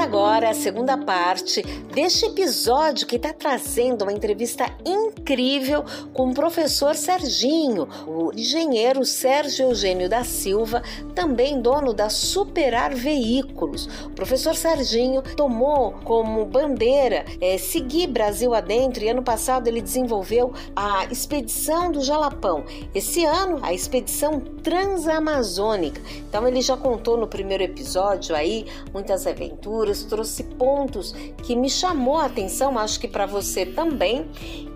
Começa 0.00 0.16
agora 0.16 0.48
a 0.48 0.54
segunda 0.54 0.96
parte 0.96 1.62
deste 1.92 2.24
episódio 2.24 3.06
que 3.06 3.16
está 3.16 3.34
trazendo 3.34 4.02
uma 4.02 4.12
entrevista 4.12 4.64
incrível 4.86 5.84
com 6.14 6.30
o 6.30 6.34
professor 6.34 6.94
Serginho, 6.94 7.86
o 8.06 8.32
engenheiro 8.32 9.04
Sérgio 9.04 9.66
Eugênio 9.66 10.08
da 10.08 10.24
Silva, 10.24 10.82
também 11.14 11.60
dono 11.60 11.92
da 11.92 12.08
Superar 12.08 12.94
Veículos. 12.94 13.88
O 14.06 14.10
professor 14.10 14.54
Serginho 14.56 15.20
tomou 15.36 15.92
como 16.04 16.46
bandeira 16.46 17.26
é, 17.38 17.58
seguir 17.58 18.06
Brasil 18.06 18.54
adentro 18.54 19.04
e 19.04 19.08
ano 19.10 19.22
passado 19.22 19.68
ele 19.68 19.82
desenvolveu 19.82 20.54
a 20.74 21.04
expedição 21.10 21.92
do 21.92 22.02
Jalapão. 22.02 22.64
Esse 22.94 23.26
ano, 23.26 23.58
a 23.62 23.74
expedição 23.74 24.40
transamazônica. 24.62 26.00
Então 26.28 26.48
ele 26.48 26.62
já 26.62 26.76
contou 26.76 27.18
no 27.18 27.26
primeiro 27.26 27.64
episódio 27.64 28.34
aí 28.34 28.66
muitas 28.94 29.26
aventuras 29.26 29.89
trouxe 30.04 30.44
pontos 30.44 31.12
que 31.42 31.54
me 31.56 31.68
chamou 31.68 32.16
a 32.16 32.26
atenção, 32.26 32.78
acho 32.78 33.00
que 33.00 33.08
para 33.08 33.26
você 33.26 33.66
também. 33.66 34.28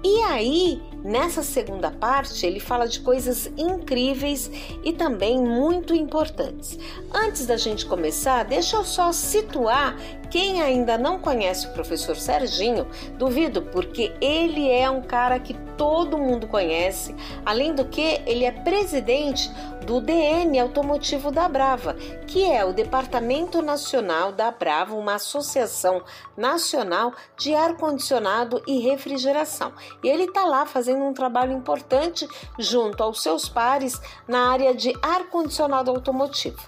E 0.03 0.21
aí, 0.25 0.83
nessa 1.03 1.43
segunda 1.43 1.91
parte, 1.91 2.45
ele 2.45 2.61
fala 2.61 2.87
de 2.87 3.01
coisas 3.01 3.51
incríveis 3.57 4.51
e 4.85 4.93
também 4.93 5.41
muito 5.41 5.95
importantes. 5.95 6.79
Antes 7.13 7.47
da 7.47 7.57
gente 7.57 7.87
começar, 7.87 8.45
deixa 8.45 8.77
eu 8.77 8.85
só 8.85 9.13
situar 9.13 9.97
quem 10.35 10.61
ainda 10.61 10.99
não 10.99 11.17
conhece 11.17 11.69
o 11.69 11.73
professor 11.73 12.17
Serginho, 12.17 12.89
duvido, 13.17 13.63
porque 13.63 14.13
ele 14.21 14.69
é 14.69 14.91
um 14.91 15.01
cara 15.01 15.39
que 15.39 15.55
todo 15.77 16.19
mundo 16.19 16.49
conhece. 16.49 17.15
Além 17.47 17.73
do 17.73 17.85
que, 17.85 18.21
ele 18.27 18.45
é 18.45 18.51
presidente 18.51 19.49
do 19.85 20.01
DN 20.01 20.59
Automotivo 20.59 21.31
da 21.31 21.49
Brava, 21.49 21.95
que 22.27 22.43
é 22.51 22.65
o 22.65 22.73
Departamento 22.73 23.61
Nacional 23.61 24.33
da 24.33 24.51
Brava, 24.51 24.95
uma 24.95 25.15
associação 25.15 26.03
nacional 26.37 27.13
de 27.37 27.55
ar-condicionado 27.55 28.63
e 28.67 28.81
refrigeração. 28.81 29.73
E 30.03 30.09
ele 30.09 30.25
está 30.25 30.45
lá 30.45 30.65
fazendo 30.65 31.05
um 31.05 31.13
trabalho 31.13 31.53
importante 31.53 32.27
junto 32.59 33.03
aos 33.03 33.23
seus 33.23 33.49
pares 33.49 34.01
na 34.27 34.51
área 34.51 34.75
de 34.75 34.93
ar-condicionado 35.03 35.91
automotivo. 35.91 36.63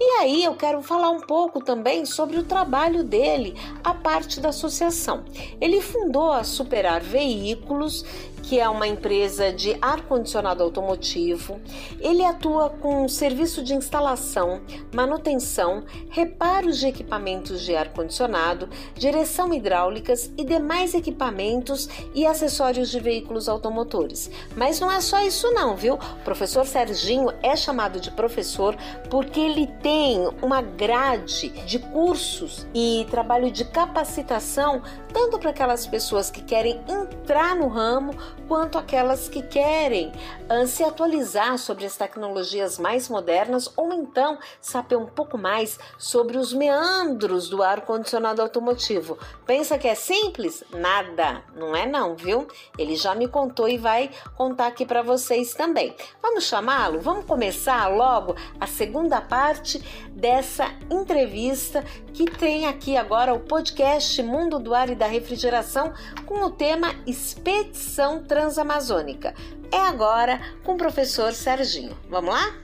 E 0.00 0.20
aí 0.20 0.42
eu 0.42 0.56
quero 0.56 0.82
falar 0.82 1.10
um 1.10 1.20
pouco 1.20 1.62
também 1.62 2.06
sobre 2.06 2.38
o 2.38 2.44
trabalho 2.44 3.04
dele, 3.12 3.54
a 3.84 3.92
parte 3.92 4.40
da 4.40 4.48
associação. 4.48 5.24
Ele 5.60 5.82
fundou 5.82 6.32
a 6.32 6.42
Superar 6.42 7.02
Veículos 7.02 8.02
que 8.42 8.58
é 8.58 8.68
uma 8.68 8.86
empresa 8.86 9.52
de 9.52 9.76
ar-condicionado 9.80 10.62
automotivo. 10.62 11.60
Ele 12.00 12.24
atua 12.24 12.70
com 12.70 13.08
serviço 13.08 13.62
de 13.62 13.74
instalação, 13.74 14.60
manutenção, 14.94 15.84
reparos 16.10 16.78
de 16.78 16.88
equipamentos 16.88 17.62
de 17.62 17.74
ar-condicionado, 17.74 18.68
direção 18.94 19.52
hidráulicas 19.54 20.30
e 20.36 20.44
demais 20.44 20.94
equipamentos 20.94 21.88
e 22.14 22.26
acessórios 22.26 22.90
de 22.90 23.00
veículos 23.00 23.48
automotores. 23.48 24.30
Mas 24.56 24.80
não 24.80 24.90
é 24.90 25.00
só 25.00 25.20
isso 25.22 25.50
não, 25.52 25.76
viu? 25.76 25.94
O 25.94 26.24
professor 26.24 26.66
Serginho 26.66 27.32
é 27.42 27.54
chamado 27.56 28.00
de 28.00 28.10
professor 28.10 28.76
porque 29.08 29.40
ele 29.40 29.66
tem 29.82 30.28
uma 30.42 30.60
grade 30.60 31.48
de 31.66 31.78
cursos 31.78 32.66
e 32.74 33.06
trabalho 33.10 33.50
de 33.50 33.64
capacitação 33.64 34.82
tanto 35.12 35.38
para 35.38 35.50
aquelas 35.50 35.86
pessoas 35.86 36.30
que 36.30 36.42
querem 36.42 36.80
entrar 36.88 37.54
no 37.54 37.68
ramo 37.68 38.14
quanto 38.48 38.78
aquelas 38.78 39.28
que 39.28 39.42
querem 39.42 40.12
uh, 40.50 40.66
se 40.66 40.84
atualizar 40.84 41.58
sobre 41.58 41.86
as 41.86 41.96
tecnologias 41.96 42.78
mais 42.78 43.08
modernas 43.08 43.72
ou 43.76 43.92
então 43.92 44.38
saber 44.60 44.96
um 44.96 45.06
pouco 45.06 45.38
mais 45.38 45.78
sobre 45.98 46.36
os 46.36 46.52
meandros 46.52 47.48
do 47.48 47.62
ar-condicionado 47.62 48.42
automotivo. 48.42 49.18
Pensa 49.46 49.78
que 49.78 49.88
é 49.88 49.94
simples? 49.94 50.62
Nada, 50.70 51.42
não 51.54 51.74
é 51.74 51.86
não, 51.86 52.14
viu? 52.14 52.46
Ele 52.78 52.96
já 52.96 53.14
me 53.14 53.28
contou 53.28 53.68
e 53.68 53.78
vai 53.78 54.10
contar 54.36 54.66
aqui 54.66 54.84
para 54.84 55.02
vocês 55.02 55.54
também. 55.54 55.94
Vamos 56.20 56.44
chamá-lo? 56.44 57.00
Vamos 57.00 57.24
começar 57.24 57.88
logo 57.88 58.34
a 58.60 58.66
segunda 58.66 59.20
parte 59.20 59.78
dessa 60.10 60.66
entrevista 60.90 61.84
que 62.12 62.26
tem 62.30 62.66
aqui 62.66 62.96
agora 62.96 63.32
o 63.32 63.40
podcast 63.40 64.22
Mundo 64.22 64.58
do 64.58 64.74
Ar 64.74 64.90
e 64.90 64.94
da 64.94 65.06
Refrigeração 65.06 65.92
com 66.26 66.44
o 66.44 66.50
tema 66.50 66.94
Expedição 67.06 68.22
Transamazônica. 68.22 69.34
É 69.70 69.78
agora 69.78 70.40
com 70.62 70.74
o 70.74 70.78
professor 70.78 71.32
Serginho. 71.32 71.96
Vamos 72.10 72.34
lá? 72.34 72.61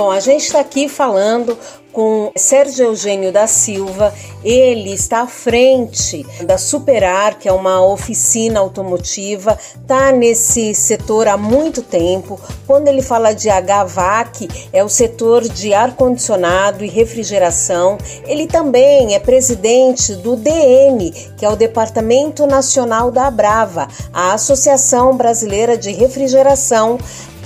Bom, 0.00 0.10
a 0.10 0.18
gente 0.18 0.46
está 0.46 0.60
aqui 0.60 0.88
falando 0.88 1.58
com 1.92 2.32
Sérgio 2.34 2.86
Eugênio 2.86 3.30
da 3.30 3.46
Silva. 3.46 4.14
Ele 4.42 4.94
está 4.94 5.20
à 5.20 5.26
frente 5.26 6.24
da 6.46 6.56
Superar, 6.56 7.38
que 7.38 7.46
é 7.46 7.52
uma 7.52 7.84
oficina 7.84 8.60
automotiva, 8.60 9.58
está 9.78 10.10
nesse 10.10 10.74
setor 10.74 11.28
há 11.28 11.36
muito 11.36 11.82
tempo. 11.82 12.40
Quando 12.66 12.88
ele 12.88 13.02
fala 13.02 13.34
de 13.34 13.50
HVAC, 13.50 14.48
é 14.72 14.82
o 14.82 14.88
setor 14.88 15.46
de 15.46 15.74
ar-condicionado 15.74 16.82
e 16.82 16.88
refrigeração. 16.88 17.98
Ele 18.24 18.46
também 18.46 19.14
é 19.14 19.18
presidente 19.18 20.14
do 20.14 20.34
DN, 20.34 21.10
que 21.36 21.44
é 21.44 21.48
o 21.50 21.56
Departamento 21.56 22.46
Nacional 22.46 23.10
da 23.10 23.26
Abrava, 23.26 23.86
a 24.14 24.32
Associação 24.32 25.14
Brasileira 25.14 25.76
de 25.76 25.92
Refrigeração 25.92 26.96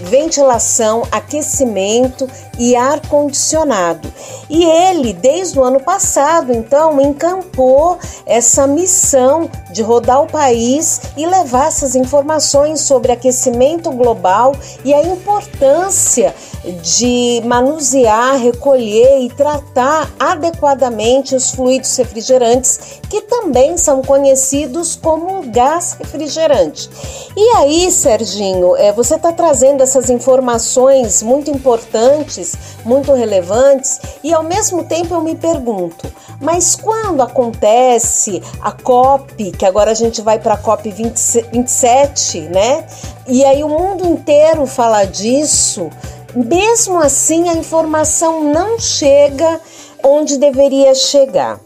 ventilação, 0.05 1.03
aquecimento 1.11 2.29
e 2.59 2.77
ar 2.77 3.01
condicionado. 3.09 4.13
E 4.49 4.65
ele, 4.65 5.13
desde 5.13 5.59
o 5.59 5.65
ano 5.65 5.81
passado, 5.81 6.53
então, 6.53 7.01
encampou 7.01 7.99
essa 8.27 8.67
missão 8.67 9.51
de 9.73 9.83
rodar 9.83 10.23
o 10.23 10.27
país 10.27 11.01
e 11.17 11.27
levar 11.27 11.69
essas 11.69 11.97
informações 11.97 12.81
sobre 12.81 13.11
aquecimento 13.11 13.91
global 13.91 14.55
e 14.85 14.95
a 14.95 15.03
importância 15.03 16.35
de 16.83 17.43
manusear, 17.45 18.39
recolher 18.39 19.21
e 19.21 19.29
tratar 19.29 20.11
adequadamente 20.19 21.35
os 21.35 21.51
fluidos 21.51 21.95
refrigerantes, 21.97 23.01
que 23.09 23.23
também 23.23 23.77
são 23.77 24.03
conhecidos 24.03 24.97
como 24.97 25.43
gás 25.51 25.95
refrigerante. 25.99 26.89
E 27.37 27.49
aí, 27.57 27.91
Serginho, 27.91 28.77
é, 28.77 28.93
você 28.93 29.17
está 29.17 29.33
trazendo 29.33 29.83
essas 29.83 30.09
informações 30.09 31.23
muito 31.23 31.51
importantes, 31.51 32.57
muito 32.85 33.13
relevantes, 33.13 34.01
e 34.23 34.33
ao 34.33 34.43
mesmo 34.43 34.85
tempo 34.85 35.15
eu 35.15 35.21
me 35.21 35.35
pergunto, 35.35 36.11
mas 36.41 36.77
quando 36.77 37.23
acontece 37.23 38.43
a 38.61 38.73
COP, 38.73 39.53
que 39.53 39.65
agora 39.65 39.91
a 39.91 39.95
gente 39.95 40.21
vai 40.21 40.39
para 40.39 40.55
a 40.55 40.59
COP 40.59 40.91
27, 40.91 42.41
né? 42.41 42.87
E 43.27 43.45
aí 43.45 43.65
o 43.65 43.69
mundo 43.69 44.05
inteiro 44.05 44.67
fala 44.67 45.05
disso, 45.05 45.91
mesmo 46.35 47.01
assim 47.01 47.49
a 47.49 47.55
informação 47.55 48.45
não 48.45 48.79
chega 48.79 49.61
onde 50.03 50.39
deveria 50.39 50.95
chegar. 50.95 51.59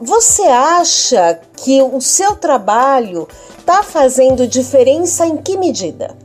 Você 0.00 0.42
acha 0.42 1.38
que 1.58 1.82
o 1.82 2.00
seu 2.00 2.34
trabalho 2.36 3.28
está 3.58 3.82
fazendo 3.82 4.46
diferença 4.46 5.26
em 5.26 5.36
que 5.36 5.56
medida? 5.56 6.16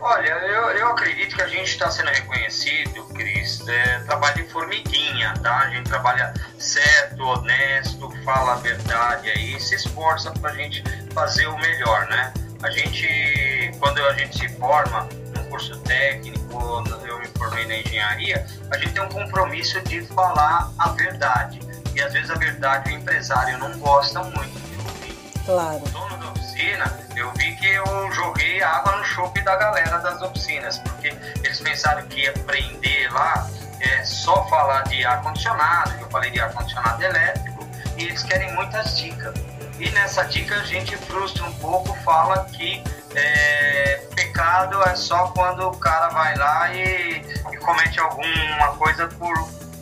Olha, 0.00 0.28
eu, 0.28 0.70
eu 0.70 0.86
acredito 0.88 1.34
que 1.34 1.42
a 1.42 1.48
gente 1.48 1.68
está 1.68 1.90
sendo 1.90 2.10
reconhecido, 2.10 3.04
Cris, 3.14 3.66
é, 3.66 3.98
trabalho 4.00 4.36
de 4.36 4.52
formiguinha, 4.52 5.34
tá? 5.42 5.58
A 5.58 5.70
gente 5.70 5.88
trabalha 5.88 6.32
certo, 6.58 7.24
honesto, 7.24 8.08
fala 8.24 8.52
a 8.52 8.56
verdade 8.56 9.28
aí, 9.30 9.60
se 9.60 9.74
esforça 9.74 10.30
para 10.32 10.50
a 10.50 10.54
gente 10.54 10.84
fazer 11.12 11.48
o 11.48 11.58
melhor, 11.58 12.06
né? 12.06 12.32
A 12.62 12.70
gente, 12.70 13.70
quando 13.78 14.02
a 14.02 14.12
gente 14.14 14.38
se 14.38 14.48
forma 14.56 15.08
num 15.34 15.44
curso 15.44 15.78
técnico, 15.80 16.82
eu 17.06 17.18
me 17.18 17.26
formei 17.38 17.66
na 17.66 17.76
engenharia, 17.76 18.46
a 18.70 18.78
gente 18.78 18.92
tem 18.92 19.02
um 19.02 19.08
compromisso 19.08 19.80
de 19.82 20.02
falar 20.06 20.72
a 20.78 20.88
verdade. 20.90 21.60
E 21.94 22.00
às 22.00 22.12
vezes 22.12 22.30
a 22.30 22.34
verdade 22.34 22.90
o 22.90 22.94
empresário 22.94 23.58
não 23.58 23.78
gosta 23.78 24.22
muito 24.22 24.60
de 24.60 24.76
ouvir. 24.78 25.42
Claro. 25.44 25.82
O 25.84 25.88
dono 25.90 26.16
da 26.18 26.30
oficina, 26.30 26.92
eu 27.14 27.30
vi 27.32 27.54
que 27.56 27.66
eu 27.66 28.12
joguei 28.12 28.62
água 28.62 28.96
no 28.96 29.04
chope 29.04 29.40
da 29.42 29.56
galera 29.56 29.98
das 29.98 30.20
oficinas, 30.22 30.78
porque 30.78 31.14
eles 31.42 31.60
pensaram 31.60 32.06
que 32.08 32.22
ia 32.22 32.32
prender 32.32 33.12
lá 33.12 33.48
é, 33.80 34.04
só 34.04 34.46
falar 34.48 34.82
de 34.84 35.04
ar-condicionado, 35.04 35.96
que 35.96 36.04
eu 36.04 36.10
falei 36.10 36.30
de 36.30 36.40
ar-condicionado 36.40 37.02
elétrico, 37.02 37.66
e 37.96 38.04
eles 38.04 38.22
querem 38.22 38.52
muitas 38.54 38.96
dicas. 38.96 39.34
E 39.78 39.90
nessa 39.90 40.22
dica 40.24 40.56
a 40.56 40.64
gente 40.64 40.96
frustra 40.96 41.44
um 41.44 41.52
pouco, 41.54 41.94
fala 42.02 42.44
que 42.46 42.82
é, 43.14 44.02
pecado 44.14 44.82
é 44.82 44.94
só 44.94 45.28
quando 45.28 45.68
o 45.68 45.76
cara 45.76 46.08
vai 46.08 46.36
lá 46.36 46.74
e, 46.74 47.22
e 47.52 47.56
comete 47.58 48.00
alguma 48.00 48.68
coisa 48.78 49.06
por 49.08 49.34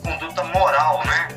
conduta 0.03 0.43
moral, 0.43 1.01
né? 1.05 1.27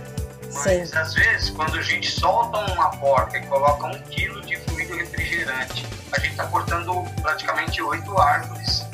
Mas 0.53 0.91
Sim. 0.91 0.99
às 0.99 1.15
vezes, 1.15 1.51
quando 1.51 1.79
a 1.79 1.83
gente 1.83 2.11
solta 2.11 2.59
uma 2.73 2.91
porca 2.91 3.39
e 3.39 3.47
coloca 3.47 3.87
um 3.87 3.99
quilo 4.05 4.41
de 4.43 4.57
fluido 4.57 4.97
refrigerante, 4.97 5.87
a 6.13 6.19
gente 6.19 6.33
está 6.33 6.47
cortando 6.47 7.05
praticamente 7.23 7.81
oito 7.83 8.19
árvores. 8.19 8.85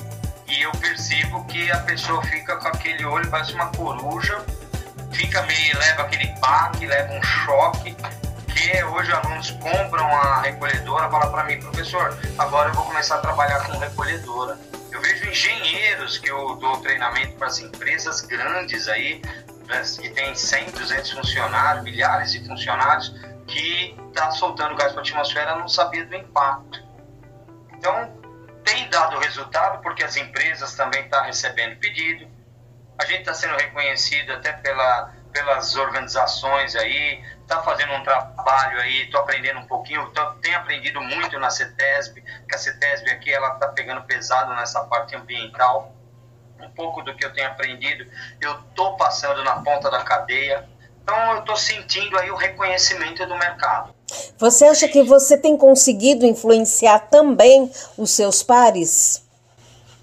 E 0.46 0.62
eu 0.62 0.72
percebo 0.72 1.44
que 1.44 1.70
a 1.70 1.78
pessoa 1.78 2.22
fica 2.24 2.56
com 2.56 2.68
aquele 2.68 3.04
olho, 3.04 3.28
parece 3.30 3.54
uma 3.54 3.68
coruja, 3.68 4.44
fica 5.12 5.42
meio, 5.42 5.78
leva 5.78 6.02
aquele 6.02 6.26
baque, 6.38 6.86
leva 6.86 7.14
um 7.14 7.22
choque, 7.22 7.96
que 8.54 8.84
hoje 8.84 9.12
alunos 9.12 9.50
compram 9.50 10.06
a 10.06 10.40
recolhedora, 10.42 11.10
fala 11.10 11.30
para 11.30 11.44
mim, 11.44 11.58
professor, 11.58 12.16
agora 12.38 12.70
eu 12.70 12.74
vou 12.74 12.84
começar 12.84 13.16
a 13.16 13.18
trabalhar 13.18 13.66
com 13.66 13.76
recolhedora. 13.78 14.56
Eu 14.92 15.00
vejo 15.00 15.28
engenheiros 15.28 16.18
que 16.18 16.30
eu 16.30 16.54
dou 16.56 16.80
treinamento 16.80 17.34
para 17.34 17.48
as 17.48 17.58
empresas 17.58 18.20
grandes 18.20 18.86
aí, 18.86 19.20
que 20.00 20.08
tem 20.10 20.34
100, 20.34 20.70
200 20.70 21.10
funcionários, 21.10 21.82
milhares 21.82 22.32
de 22.32 22.46
funcionários, 22.46 23.12
que 23.48 23.96
está 24.08 24.30
soltando 24.30 24.76
gás 24.76 24.92
para 24.92 25.00
a 25.00 25.04
atmosfera 25.04 25.56
não 25.56 25.68
sabia 25.68 26.06
do 26.06 26.14
impacto. 26.14 26.80
Então, 27.76 28.16
tem 28.62 28.88
dado 28.88 29.18
resultado 29.18 29.82
porque 29.82 30.04
as 30.04 30.16
empresas 30.16 30.74
também 30.74 31.02
estão 31.02 31.20
tá 31.20 31.26
recebendo 31.26 31.76
pedido, 31.78 32.28
a 32.98 33.04
gente 33.04 33.20
está 33.20 33.34
sendo 33.34 33.56
reconhecido 33.56 34.32
até 34.32 34.52
pela, 34.52 35.12
pelas 35.34 35.74
organizações 35.74 36.76
aí, 36.76 37.20
está 37.42 37.60
fazendo 37.60 37.92
um 37.92 38.04
trabalho 38.04 38.80
aí, 38.80 39.02
estou 39.02 39.20
aprendendo 39.20 39.58
um 39.58 39.66
pouquinho, 39.66 40.08
tô, 40.10 40.24
tenho 40.34 40.56
aprendido 40.56 41.00
muito 41.00 41.38
na 41.40 41.50
CETESB, 41.50 42.22
que 42.48 42.54
a 42.54 42.58
CETESB 42.58 43.10
aqui 43.10 43.32
ela 43.32 43.54
está 43.54 43.66
pegando 43.66 44.02
pesado 44.02 44.54
nessa 44.54 44.84
parte 44.84 45.16
ambiental, 45.16 45.92
um 46.60 46.70
pouco 46.70 47.02
do 47.02 47.14
que 47.16 47.24
eu 47.24 47.32
tenho 47.32 47.48
aprendido, 47.48 48.06
eu 48.40 48.52
estou 48.60 48.96
passando 48.96 49.42
na 49.42 49.56
ponta 49.60 49.90
da 49.90 50.04
cadeia, 50.04 50.68
então 51.02 51.32
eu 51.32 51.40
estou 51.40 51.56
sentindo 51.56 52.16
aí 52.16 52.30
o 52.30 52.36
reconhecimento 52.36 53.26
do 53.26 53.36
mercado. 53.36 53.92
Você 54.38 54.64
acha 54.66 54.86
que 54.86 55.02
você 55.02 55.36
tem 55.36 55.56
conseguido 55.56 56.24
influenciar 56.24 57.00
também 57.10 57.70
os 57.98 58.12
seus 58.12 58.40
pares? 58.40 59.26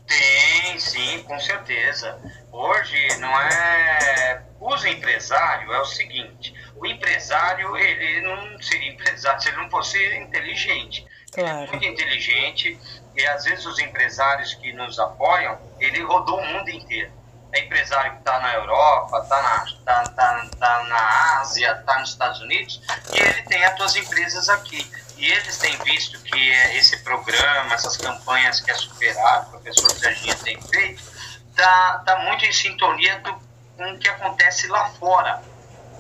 Tem, 0.06 0.78
sim, 0.78 1.24
com 1.24 1.40
certeza. 1.40 2.20
Hoje 2.52 3.18
não 3.20 3.40
é. 3.40 4.51
Uso 4.62 4.88
empresário 4.88 5.74
é 5.74 5.80
o 5.82 5.86
seguinte: 5.86 6.54
o 6.76 6.86
empresário 6.86 7.76
ele 7.76 8.22
não 8.22 8.62
seria 8.62 8.92
empresário 8.92 9.42
se 9.42 9.50
ele 9.50 9.58
não 9.58 9.70
fosse 9.72 9.98
inteligente. 10.16 11.04
Claro. 11.32 11.50
Ele 11.50 11.66
é 11.66 11.72
muito 11.72 11.86
inteligente 11.86 12.80
e 13.16 13.26
às 13.26 13.44
vezes 13.44 13.66
os 13.66 13.80
empresários 13.80 14.54
que 14.54 14.72
nos 14.74 15.00
apoiam, 15.00 15.58
ele 15.80 16.04
rodou 16.04 16.40
o 16.40 16.46
mundo 16.46 16.70
inteiro. 16.70 17.12
É 17.54 17.66
empresário 17.66 18.14
que 18.14 18.20
está 18.20 18.40
na 18.40 18.54
Europa, 18.54 19.20
está 19.24 19.42
na, 19.42 19.66
tá, 19.84 20.04
tá, 20.12 20.50
tá 20.58 20.84
na 20.84 21.42
Ásia, 21.42 21.72
está 21.72 22.00
nos 22.00 22.12
Estados 22.12 22.40
Unidos, 22.40 22.82
e 23.14 23.20
ele 23.20 23.42
tem 23.44 23.66
as 23.66 23.76
suas 23.76 23.96
empresas 23.98 24.48
aqui. 24.48 24.90
E 25.18 25.30
eles 25.30 25.58
têm 25.58 25.76
visto 25.80 26.18
que 26.22 26.50
esse 26.78 27.04
programa, 27.04 27.74
essas 27.74 27.98
campanhas 27.98 28.62
que 28.62 28.72
a 28.72 28.76
Superar, 28.76 29.48
o 29.48 29.52
professor 29.52 29.92
Serginho 29.92 30.36
tem 30.38 30.62
feito, 30.62 31.04
está 31.50 32.04
tá 32.06 32.20
muito 32.20 32.46
em 32.46 32.54
sintonia 32.54 33.20
do, 33.20 33.51
com 33.82 33.94
o 33.94 33.98
que 33.98 34.08
acontece 34.08 34.68
lá 34.68 34.90
fora. 34.92 35.42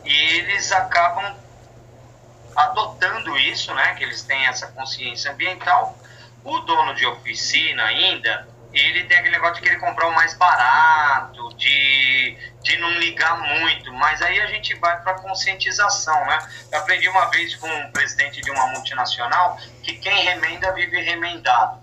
E 0.05 0.13
eles 0.37 0.71
acabam 0.71 1.35
adotando 2.55 3.37
isso, 3.37 3.73
né, 3.73 3.95
que 3.95 4.03
eles 4.03 4.21
têm 4.23 4.45
essa 4.45 4.67
consciência 4.67 5.31
ambiental. 5.31 5.97
O 6.43 6.59
dono 6.59 6.93
de 6.95 7.05
oficina 7.05 7.83
ainda, 7.85 8.47
ele 8.73 9.05
tem 9.05 9.17
aquele 9.17 9.35
negócio 9.35 9.55
de 9.55 9.61
querer 9.61 9.79
comprar 9.79 10.07
o 10.07 10.13
mais 10.13 10.33
barato, 10.35 11.53
de, 11.55 12.37
de 12.61 12.77
não 12.77 12.91
ligar 12.99 13.37
muito, 13.39 13.91
mas 13.93 14.21
aí 14.21 14.39
a 14.41 14.47
gente 14.47 14.75
vai 14.75 15.01
para 15.01 15.15
conscientização, 15.15 16.25
né? 16.25 16.39
Eu 16.71 16.79
aprendi 16.79 17.07
uma 17.09 17.29
vez 17.29 17.55
com 17.55 17.67
um 17.67 17.91
presidente 17.91 18.41
de 18.41 18.51
uma 18.51 18.67
multinacional 18.67 19.57
que 19.83 19.93
quem 19.97 20.23
remenda 20.23 20.71
vive 20.73 20.99
remendado. 21.01 21.79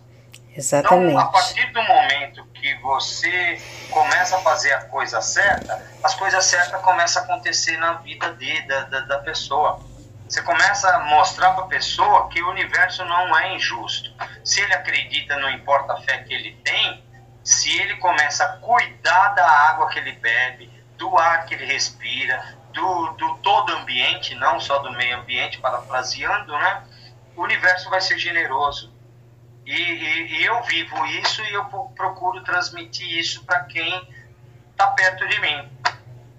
Exatamente. 0.56 1.12
Então, 1.12 1.20
a 1.20 1.26
partir 1.26 1.72
do 1.72 1.82
momento 1.82 2.44
que 2.60 2.74
você 2.76 3.60
começa 3.90 4.36
a 4.36 4.40
fazer 4.40 4.72
a 4.72 4.84
coisa 4.84 5.20
certa, 5.20 5.82
as 6.02 6.14
coisas 6.14 6.44
certas 6.44 6.80
começam 6.82 7.22
a 7.22 7.24
acontecer 7.24 7.76
na 7.78 7.94
vida 7.94 8.32
de, 8.34 8.60
da, 8.66 8.80
da, 8.82 9.00
da 9.00 9.18
pessoa. 9.18 9.80
Você 10.28 10.42
começa 10.42 10.88
a 10.94 10.98
mostrar 11.06 11.52
para 11.52 11.64
a 11.64 11.68
pessoa 11.68 12.28
que 12.28 12.42
o 12.42 12.50
universo 12.50 13.04
não 13.04 13.36
é 13.38 13.54
injusto. 13.54 14.12
Se 14.44 14.60
ele 14.60 14.74
acredita, 14.74 15.38
não 15.38 15.50
importa 15.50 15.94
a 15.94 16.00
fé 16.02 16.18
que 16.18 16.34
ele 16.34 16.52
tem, 16.62 17.02
se 17.42 17.70
ele 17.80 17.96
começa 17.96 18.44
a 18.44 18.56
cuidar 18.58 19.28
da 19.28 19.48
água 19.48 19.88
que 19.88 19.98
ele 19.98 20.12
bebe, 20.12 20.70
do 20.98 21.16
ar 21.16 21.46
que 21.46 21.54
ele 21.54 21.64
respira, 21.64 22.58
do, 22.72 23.12
do 23.12 23.38
todo 23.38 23.72
ambiente, 23.72 24.34
não 24.34 24.60
só 24.60 24.78
do 24.80 24.92
meio 24.92 25.18
ambiente, 25.18 25.58
parafraseando, 25.58 26.52
né? 26.52 26.84
O 27.34 27.42
universo 27.42 27.88
vai 27.88 28.00
ser 28.00 28.18
generoso. 28.18 28.97
E, 29.68 29.74
e, 29.74 30.38
e 30.38 30.44
eu 30.46 30.62
vivo 30.62 31.04
isso 31.04 31.42
e 31.42 31.52
eu 31.52 31.62
procuro 31.94 32.42
transmitir 32.42 33.18
isso 33.18 33.44
para 33.44 33.64
quem 33.64 34.08
está 34.70 34.86
perto 34.92 35.28
de 35.28 35.38
mim. 35.42 35.68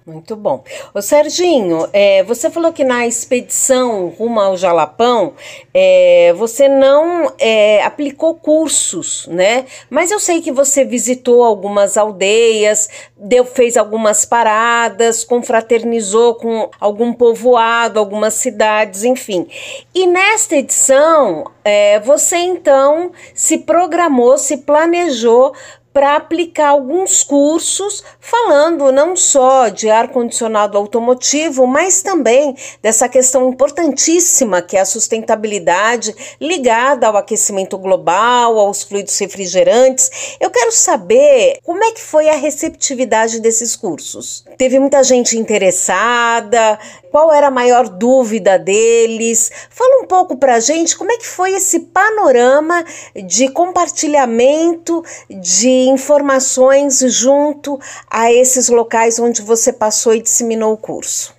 Muito 0.09 0.35
bom. 0.35 0.63
Ô 0.91 1.03
Serginho, 1.03 1.87
é, 1.93 2.23
você 2.23 2.49
falou 2.49 2.73
que 2.73 2.83
na 2.83 3.05
expedição 3.05 4.07
rumo 4.07 4.39
ao 4.39 4.57
Jalapão 4.57 5.33
é, 5.71 6.33
você 6.35 6.67
não 6.67 7.31
é, 7.37 7.83
aplicou 7.83 8.33
cursos, 8.33 9.27
né? 9.27 9.67
Mas 9.87 10.09
eu 10.09 10.19
sei 10.19 10.41
que 10.41 10.51
você 10.51 10.83
visitou 10.83 11.43
algumas 11.43 11.95
aldeias, 11.95 12.89
deu, 13.15 13.45
fez 13.45 13.77
algumas 13.77 14.25
paradas, 14.25 15.23
confraternizou 15.23 16.33
com 16.33 16.71
algum 16.79 17.13
povoado, 17.13 17.99
algumas 17.99 18.33
cidades, 18.33 19.03
enfim. 19.03 19.45
E 19.93 20.07
nesta 20.07 20.55
edição, 20.55 21.51
é, 21.63 21.99
você 21.99 22.37
então 22.37 23.11
se 23.35 23.59
programou, 23.59 24.39
se 24.39 24.57
planejou 24.57 25.53
para 25.93 26.15
aplicar 26.15 26.69
alguns 26.69 27.23
cursos 27.23 28.03
falando 28.19 28.91
não 28.91 29.15
só 29.15 29.69
de 29.69 29.89
ar-condicionado 29.89 30.77
automotivo, 30.77 31.65
mas 31.65 32.01
também 32.01 32.55
dessa 32.81 33.09
questão 33.09 33.49
importantíssima 33.49 34.61
que 34.61 34.77
é 34.77 34.81
a 34.81 34.85
sustentabilidade 34.85 36.15
ligada 36.39 37.07
ao 37.07 37.17
aquecimento 37.17 37.77
global, 37.77 38.57
aos 38.59 38.83
fluidos 38.83 39.17
refrigerantes. 39.17 40.37
Eu 40.39 40.49
quero 40.49 40.71
saber 40.71 41.59
como 41.63 41.83
é 41.83 41.91
que 41.91 42.01
foi 42.01 42.29
a 42.29 42.35
receptividade 42.35 43.39
desses 43.39 43.75
cursos. 43.75 44.43
Teve 44.57 44.79
muita 44.79 45.03
gente 45.03 45.37
interessada, 45.37 46.79
qual 47.11 47.33
era 47.33 47.47
a 47.47 47.51
maior 47.51 47.87
dúvida 47.89 48.57
deles? 48.57 49.67
Fala 49.69 50.03
um 50.03 50.07
pouco 50.07 50.37
para 50.37 50.55
a 50.55 50.59
gente 50.59 50.97
como 50.97 51.11
é 51.11 51.17
que 51.17 51.27
foi 51.27 51.53
esse 51.53 51.79
panorama 51.81 52.83
de 53.25 53.49
compartilhamento 53.49 55.03
de 55.29 55.69
informações 55.89 56.99
junto 56.99 57.79
a 58.09 58.31
esses 58.31 58.69
locais 58.69 59.19
onde 59.19 59.41
você 59.41 59.73
passou 59.73 60.13
e 60.13 60.21
disseminou 60.21 60.73
o 60.73 60.77
curso? 60.77 61.37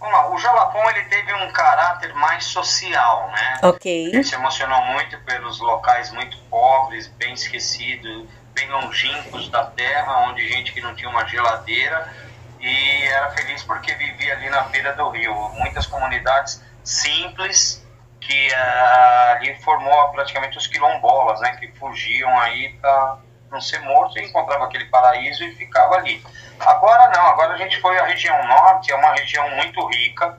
Vamos 0.00 0.14
lá, 0.14 0.32
o 0.32 0.38
Jalapão 0.38 0.88
ele 0.90 1.02
teve 1.04 1.34
um 1.34 1.52
caráter 1.52 2.14
mais 2.14 2.44
social, 2.44 3.30
né? 3.32 3.58
Ok. 3.62 4.06
Ele 4.06 4.22
se 4.22 4.34
emocionou 4.34 4.80
muito 4.86 5.18
pelos 5.24 5.60
locais 5.60 6.12
muito 6.12 6.38
pobres, 6.48 7.08
bem 7.18 7.34
esquecidos, 7.34 8.26
bem 8.54 8.70
longínquos 8.70 9.48
da 9.48 9.64
terra, 9.64 10.28
onde 10.28 10.46
gente 10.48 10.72
que 10.72 10.80
não 10.80 10.94
tinha 10.94 11.10
uma 11.10 11.26
geladeira 11.26 12.27
e 12.60 13.06
era 13.06 13.30
feliz 13.30 13.62
porque 13.62 13.94
vivia 13.94 14.34
ali 14.34 14.50
na 14.50 14.62
beira 14.62 14.92
do 14.94 15.08
rio. 15.10 15.34
Muitas 15.54 15.86
comunidades 15.86 16.62
simples 16.84 17.84
que 18.20 18.48
uh, 18.50 19.30
ali 19.32 19.54
formou 19.62 20.10
praticamente 20.10 20.58
os 20.58 20.66
quilombolas, 20.66 21.40
né? 21.40 21.56
Que 21.56 21.68
fugiam 21.72 22.38
aí 22.40 22.70
para 22.80 23.18
não 23.50 23.60
ser 23.60 23.80
morto 23.80 24.18
e 24.18 24.24
encontrava 24.24 24.64
aquele 24.64 24.86
paraíso 24.86 25.42
e 25.44 25.54
ficava 25.54 25.96
ali. 25.96 26.22
Agora 26.60 27.08
não, 27.08 27.26
agora 27.26 27.54
a 27.54 27.56
gente 27.56 27.80
foi 27.80 27.98
à 27.98 28.04
região 28.04 28.46
norte, 28.46 28.92
é 28.92 28.96
uma 28.96 29.12
região 29.12 29.48
muito 29.50 29.86
rica, 29.86 30.38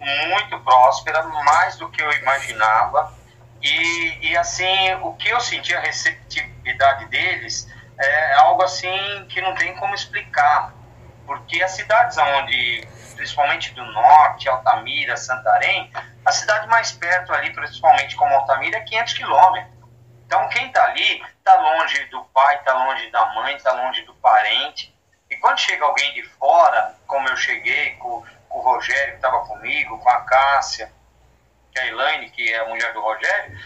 muito 0.00 0.58
próspera, 0.60 1.22
mais 1.24 1.76
do 1.76 1.88
que 1.90 2.02
eu 2.02 2.12
imaginava. 2.12 3.12
E, 3.60 4.28
e 4.28 4.36
assim, 4.36 4.94
o 5.02 5.14
que 5.14 5.28
eu 5.28 5.40
senti, 5.40 5.74
a 5.74 5.80
receptividade 5.80 7.06
deles, 7.06 7.68
é 7.98 8.34
algo 8.34 8.62
assim 8.62 9.26
que 9.28 9.40
não 9.40 9.54
tem 9.54 9.74
como 9.76 9.94
explicar. 9.94 10.72
Porque 11.28 11.62
as 11.62 11.72
cidades 11.72 12.16
onde, 12.16 12.88
principalmente 13.14 13.74
do 13.74 13.84
norte, 13.84 14.48
Altamira, 14.48 15.14
Santarém, 15.14 15.92
a 16.24 16.32
cidade 16.32 16.66
mais 16.68 16.92
perto 16.92 17.34
ali, 17.34 17.52
principalmente 17.52 18.16
como 18.16 18.34
Altamira, 18.34 18.78
é 18.78 18.80
500 18.80 19.12
quilômetros. 19.12 19.78
Então, 20.24 20.48
quem 20.48 20.68
está 20.68 20.84
ali 20.84 21.22
está 21.36 21.54
longe 21.60 22.02
do 22.06 22.24
pai, 22.24 22.56
está 22.56 22.72
longe 22.72 23.10
da 23.10 23.26
mãe, 23.34 23.54
está 23.54 23.72
longe 23.72 24.00
do 24.06 24.14
parente. 24.14 24.96
E 25.30 25.36
quando 25.36 25.58
chega 25.58 25.84
alguém 25.84 26.14
de 26.14 26.22
fora, 26.22 26.96
como 27.06 27.28
eu 27.28 27.36
cheguei 27.36 27.90
com, 27.96 28.24
com 28.48 28.58
o 28.58 28.62
Rogério, 28.62 29.10
que 29.10 29.16
estava 29.16 29.44
comigo, 29.44 29.98
com 29.98 30.08
a 30.08 30.22
Cássia, 30.22 30.90
que 31.70 31.78
é 31.78 31.82
a 31.82 31.86
Elaine, 31.88 32.30
que 32.30 32.54
é 32.54 32.58
a 32.58 32.68
mulher 32.68 32.94
do 32.94 33.02
Rogério, 33.02 33.58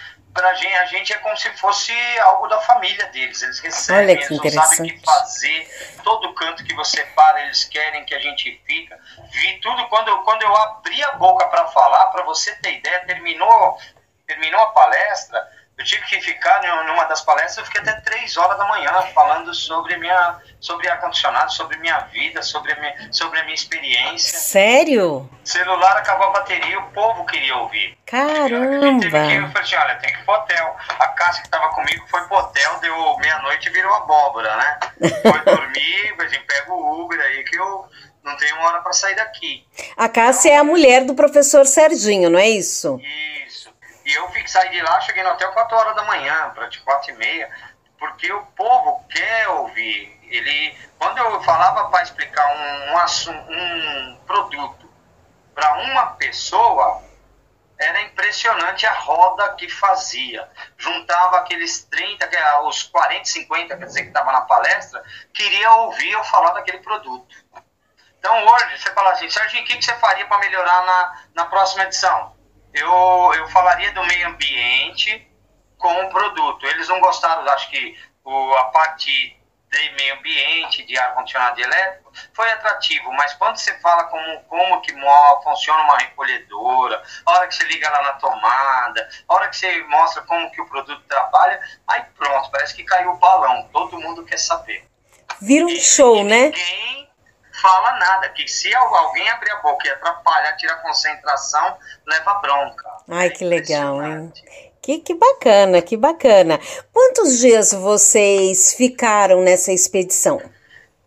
pra 0.43 0.55
gente, 0.55 0.75
a 0.75 0.85
gente 0.87 1.13
é 1.13 1.19
como 1.19 1.37
se 1.37 1.49
fosse 1.51 1.93
algo 2.19 2.49
da 2.49 2.61
família 2.61 3.07
deles. 3.07 3.41
Eles 3.43 3.61
recebem, 3.61 4.17
eles 4.17 4.29
não 4.29 4.51
sabem 4.51 4.81
o 4.81 4.95
que 4.95 5.05
fazer. 5.05 6.01
Todo 6.03 6.35
canto 6.35 6.65
que 6.65 6.75
você 6.75 7.01
para, 7.15 7.43
eles 7.45 7.65
querem 7.65 8.05
que 8.05 8.13
a 8.13 8.19
gente 8.19 8.61
fica. 8.67 8.99
Vi 9.31 9.61
tudo 9.61 9.89
quando, 9.89 10.17
quando 10.25 10.43
eu 10.43 10.57
abri 10.57 11.01
a 11.05 11.13
boca 11.13 11.47
para 11.47 11.69
falar, 11.69 12.07
para 12.07 12.25
você 12.25 12.53
ter 12.57 12.79
ideia, 12.79 13.07
terminou, 13.07 13.79
terminou 14.27 14.61
a 14.61 14.67
palestra 14.67 15.49
eu 15.79 15.85
tive 15.85 16.05
que 16.07 16.21
ficar 16.21 16.61
numa 16.87 17.05
das 17.05 17.23
palestras, 17.23 17.59
eu 17.59 17.64
fiquei 17.64 17.81
até 17.81 18.00
três 18.02 18.37
horas 18.37 18.59
da 18.59 18.64
manhã 18.67 18.93
falando 19.14 19.52
sobre 19.55 19.97
minha, 19.97 20.38
sobre 20.61 20.88
ar-condicionado, 20.88 21.52
sobre 21.52 21.76
minha 21.79 21.99
vida, 22.12 22.43
sobre 22.43 22.73
a 22.73 22.76
minha, 22.76 23.09
sobre 23.11 23.41
a 23.41 23.43
minha 23.45 23.55
experiência. 23.55 24.38
Sério? 24.38 25.29
Celular 25.45 25.97
acabou 25.97 26.29
a 26.29 26.31
bateria, 26.31 26.79
o 26.79 26.91
povo 26.93 27.25
queria 27.25 27.57
ouvir. 27.57 27.97
Caramba! 28.07 29.00
Que, 29.00 29.35
eu 29.35 29.49
falei 29.49 29.62
assim, 29.62 29.76
olha, 29.76 29.97
tem 29.97 30.12
que 30.12 30.21
ir 30.21 30.25
pro 30.25 30.35
hotel. 30.35 30.76
A 30.99 31.09
Cássia 31.09 31.43
que 31.43 31.49
estava 31.49 31.69
comigo 31.71 32.07
foi 32.09 32.21
pro 32.26 32.37
hotel, 32.37 32.79
deu 32.81 33.17
meia-noite 33.19 33.69
e 33.69 33.73
virou 33.73 33.95
abóbora, 33.95 34.55
né? 34.57 34.79
Foi 35.23 35.41
dormir, 35.45 36.14
a 36.19 36.26
gente 36.26 36.45
pega 36.45 36.73
o 36.73 37.02
Uber 37.02 37.19
aí 37.19 37.43
que 37.45 37.57
eu 37.57 37.88
não 38.23 38.37
tenho 38.37 38.57
uma 38.57 38.69
hora 38.69 38.81
para 38.83 38.93
sair 38.93 39.17
daqui. 39.17 39.67
A 39.97 40.09
Cássia 40.09 40.50
então, 40.50 40.59
é 40.59 40.61
a 40.61 40.64
mulher 40.64 41.05
do 41.05 41.14
professor 41.14 41.67
Serginho, 41.67 42.31
não 42.31 42.38
é 42.38 42.49
isso? 42.49 43.00
Isso. 43.47 43.62
E 44.05 44.13
eu 44.15 44.27
fiquei, 44.29 44.49
saí 44.49 44.71
de 44.71 44.81
lá, 44.83 45.01
cheguei 45.01 45.23
no 45.23 45.31
hotel 45.31 45.53
4 45.53 45.77
horas 45.77 45.97
da 45.97 46.03
manhã, 46.05 46.51
para 46.55 46.69
4 46.85 47.11
e 47.11 47.15
meia, 47.15 47.51
porque 47.99 48.33
o 48.33 48.45
povo 48.47 49.05
quer 49.09 49.49
ouvir. 49.49 50.19
Ele, 50.25 50.77
quando 50.99 51.19
eu 51.19 51.43
falava 51.43 51.89
para 51.91 52.03
explicar 52.03 52.47
um, 52.49 52.95
um, 52.95 54.13
um 54.13 54.17
produto 54.27 54.91
para 55.55 55.75
uma 55.85 56.07
pessoa, 56.15 57.03
era 57.79 58.01
impressionante 58.03 58.87
a 58.87 58.93
roda 58.93 59.55
que 59.55 59.69
fazia. 59.69 60.49
Juntava 60.79 61.39
aqueles 61.39 61.85
30, 61.85 62.29
os 62.65 62.85
40, 62.85 63.25
50, 63.25 63.77
quer 63.77 63.85
dizer, 63.85 64.03
que 64.03 64.09
estava 64.09 64.33
na 64.33 64.43
palestra, 64.43 65.03
queria 65.35 65.71
ouvir 65.73 66.13
eu 66.13 66.25
falar 66.25 66.53
daquele 66.53 66.79
produto. 66.79 67.27
Então 68.19 68.47
hoje, 68.47 68.79
você 68.79 68.91
fala 68.93 69.11
assim, 69.11 69.29
Serginho, 69.29 69.65
o 69.65 69.67
que, 69.67 69.77
que 69.77 69.85
você 69.85 69.95
faria 69.97 70.27
para 70.27 70.39
melhorar 70.39 70.85
na, 70.87 71.23
na 71.35 71.45
próxima 71.47 71.85
edição? 71.85 72.37
Eu, 72.75 73.33
eu 73.37 73.49
falaria 73.49 73.93
do 73.93 74.05
meio 74.05 74.29
ambiente 74.29 75.29
com 75.79 75.93
o 76.05 76.09
produto. 76.11 76.67
Eles 76.67 76.88
não 76.88 77.00
gostaram, 77.00 77.49
acho 77.52 77.71
que 77.71 77.99
o, 78.25 78.55
a 78.55 78.64
parte 78.64 79.37
de 79.73 79.91
meio 79.97 80.14
ambiente, 80.19 80.85
de 80.85 80.99
ar-condicionado 80.99 81.59
elétrico, 81.61 82.12
foi 82.35 82.50
atrativo, 82.50 83.11
mas 83.12 83.33
quando 83.35 83.57
você 83.57 83.73
fala 83.81 84.05
como, 84.05 84.41
como 84.45 84.83
que 84.83 84.93
funciona 85.43 85.83
uma 85.83 85.97
recolhedora, 85.97 87.02
a 87.25 87.33
hora 87.33 87.49
que 87.49 87.55
você 87.55 87.64
liga 87.64 87.88
lá 87.88 88.02
na 88.02 88.12
tomada, 88.12 89.09
a 89.26 89.35
hora 89.35 89.49
que 89.49 89.57
você 89.57 89.83
mostra 89.85 90.23
como 90.23 90.50
que 90.50 90.61
o 90.61 90.69
produto 90.69 91.02
trabalha, 91.09 91.59
aí 91.88 92.02
pronto, 92.17 92.50
parece 92.50 92.75
que 92.75 92.85
caiu 92.85 93.12
o 93.12 93.17
balão, 93.17 93.69
todo 93.73 93.99
mundo 93.99 94.25
quer 94.25 94.38
saber. 94.38 94.87
Vira 95.41 95.64
um 95.64 95.71
e, 95.71 95.81
show, 95.81 96.19
e 96.19 96.25
né? 96.25 96.45
Ninguém 96.50 97.02
fala 97.62 97.92
nada, 97.97 98.28
que 98.31 98.47
se 98.49 98.75
alguém 98.75 99.31
abrir 99.31 99.52
a 99.52 99.57
boca 99.62 99.87
e 99.87 99.90
atrapalhar, 99.90 100.57
tira 100.57 100.75
a 100.75 100.78
concentração, 100.78 101.78
leva 102.04 102.35
bronca. 102.35 102.90
Ai, 103.09 103.31
que 103.31 103.45
legal, 103.45 104.02
hein? 104.02 104.33
Que, 104.83 104.99
que 104.99 105.14
bacana, 105.14 105.81
que 105.81 105.97
bacana. 105.97 106.59
Quantos 106.92 107.38
dias 107.38 107.73
vocês 107.73 108.75
ficaram 108.75 109.40
nessa 109.42 109.73
expedição? 109.73 110.42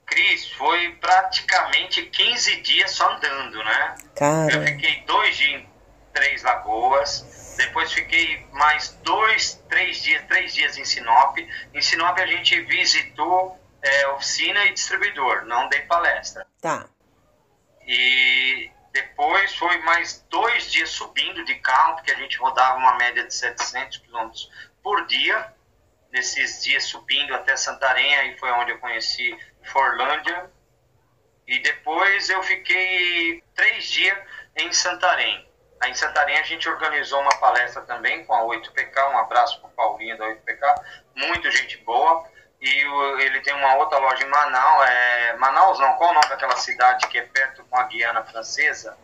Cris, 0.05 0.49
foi 0.53 0.91
praticamente 1.01 2.03
15 2.03 2.61
dias 2.61 2.91
só 2.91 3.11
andando, 3.11 3.61
né? 3.61 3.95
Cara. 4.15 4.53
Eu 4.53 4.63
fiquei 4.63 5.03
dois 5.05 5.35
dias 5.35 5.61
em 5.61 5.75
Três 6.13 6.43
Lagoas, 6.43 7.55
depois 7.57 7.91
fiquei 7.91 8.45
mais 8.53 8.97
dois, 9.03 9.61
três 9.67 10.01
dias, 10.01 10.23
três 10.29 10.53
dias 10.53 10.77
em 10.77 10.85
Sinop. 10.85 11.37
Em 11.73 11.81
Sinop 11.81 12.17
a 12.17 12.25
gente 12.25 12.57
visitou 12.61 13.59
é, 13.85 14.07
oficina 14.09 14.65
e 14.65 14.73
distribuidor, 14.73 15.45
não 15.45 15.69
dei 15.69 15.81
palestra. 15.81 16.47
Tá. 16.59 16.89
E 17.87 18.71
depois 18.91 19.55
foi 19.55 19.77
mais 19.79 20.25
dois 20.27 20.71
dias 20.71 20.89
subindo 20.89 21.45
de 21.45 21.53
carro, 21.55 21.95
porque 21.95 22.11
a 22.11 22.15
gente 22.15 22.37
rodava 22.37 22.77
uma 22.79 22.95
média 22.95 23.27
de 23.27 23.33
700 23.33 23.97
quilômetros 23.99 24.51
por 24.81 25.05
dia. 25.05 25.53
Nesses 26.11 26.63
dias 26.63 26.85
subindo 26.85 27.35
até 27.35 27.55
Santarém, 27.55 28.15
aí 28.15 28.37
foi 28.39 28.49
onde 28.53 28.71
eu 28.71 28.79
conheci 28.79 29.37
Forlândia. 29.63 30.49
E 31.47 31.59
depois 31.59 32.29
eu 32.29 32.41
fiquei 32.41 33.43
três 33.53 33.85
dias 33.85 34.17
em 34.55 34.73
Santarém. 34.73 35.47
Aí 35.79 35.91
em 35.91 35.93
Santarém 35.93 36.39
a 36.39 36.43
gente 36.43 36.67
organizou 36.67 37.21
uma 37.21 37.37
palestra 37.37 37.83
também 37.83 38.25
com 38.25 38.33
a 38.33 38.41
8PK. 38.45 39.11
Um 39.11 39.17
abraço 39.19 39.59
para 39.59 39.69
o 39.69 39.73
Paulinho 39.73 40.17
da 40.17 40.25
8PK. 40.25 40.75
Muito 41.15 41.51
gente 41.51 41.77
boa. 41.79 42.27
E 42.65 42.85
o, 42.87 43.19
ele 43.19 43.41
tem 43.41 43.53
uma 43.53 43.75
outra 43.75 43.99
loja 43.99 44.23
em 44.23 44.27
Manaus, 44.27 44.89
é, 44.89 45.37
Manaus 45.37 45.79
não, 45.79 45.93
qual 45.97 46.09
o 46.09 46.13
nome 46.15 46.27
daquela 46.27 46.57
cidade 46.57 47.07
que 47.07 47.19
é 47.19 47.21
perto 47.21 47.63
com 47.69 47.77
a 47.77 47.83
Guiana 47.83 48.23
Francesa? 48.23 48.97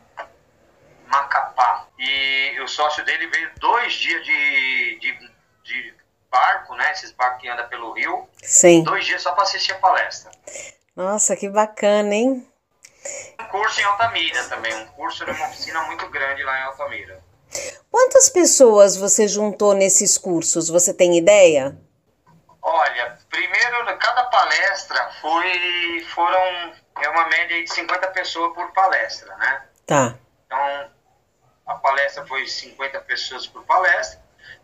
Macapá. 1.05 1.85
E 1.99 2.59
o 2.59 2.67
sócio 2.67 3.05
dele 3.05 3.27
veio 3.27 3.51
dois 3.59 3.93
dias 3.93 4.25
de, 4.25 4.99
de, 4.99 5.31
de 5.63 5.93
barco, 6.31 6.73
né? 6.73 6.91
Esses 6.91 7.11
barcos 7.11 7.41
que 7.41 7.49
andam 7.49 7.67
pelo 7.69 7.93
rio. 7.93 8.27
Sim. 8.41 8.81
Dois 8.83 9.05
dias 9.05 9.21
só 9.21 9.31
para 9.33 9.43
assistir 9.43 9.73
a 9.73 9.77
palestra. 9.77 10.31
Nossa, 10.95 11.35
que 11.35 11.47
bacana, 11.47 12.15
hein? 12.15 12.47
Um 13.39 13.45
curso 13.45 13.79
em 13.79 13.83
Altamira 13.83 14.43
também, 14.45 14.73
um 14.73 14.87
curso 14.87 15.23
numa 15.23 15.45
oficina 15.47 15.83
muito 15.83 16.09
grande 16.09 16.41
lá 16.41 16.59
em 16.61 16.63
Altamira. 16.63 17.23
Quantas 17.91 18.27
pessoas 18.27 18.95
você 18.95 19.27
juntou 19.27 19.75
nesses 19.75 20.17
cursos? 20.17 20.67
Você 20.67 20.93
tem 20.93 21.15
ideia? 21.15 21.77
Olha, 22.61 23.17
primeiro, 23.29 23.97
cada 23.97 24.23
palestra 24.25 25.11
foi, 25.19 26.05
foram, 26.13 26.73
é 27.01 27.09
uma 27.09 27.27
média 27.27 27.63
de 27.63 27.73
50 27.73 28.07
pessoas 28.09 28.53
por 28.53 28.71
palestra, 28.71 29.35
né? 29.37 29.65
Tá. 29.87 30.15
Então, 30.45 30.91
a 31.65 31.75
palestra 31.75 32.25
foi 32.27 32.45
50 32.45 32.99
pessoas 33.01 33.47
por 33.47 33.63
palestra. 33.63 34.21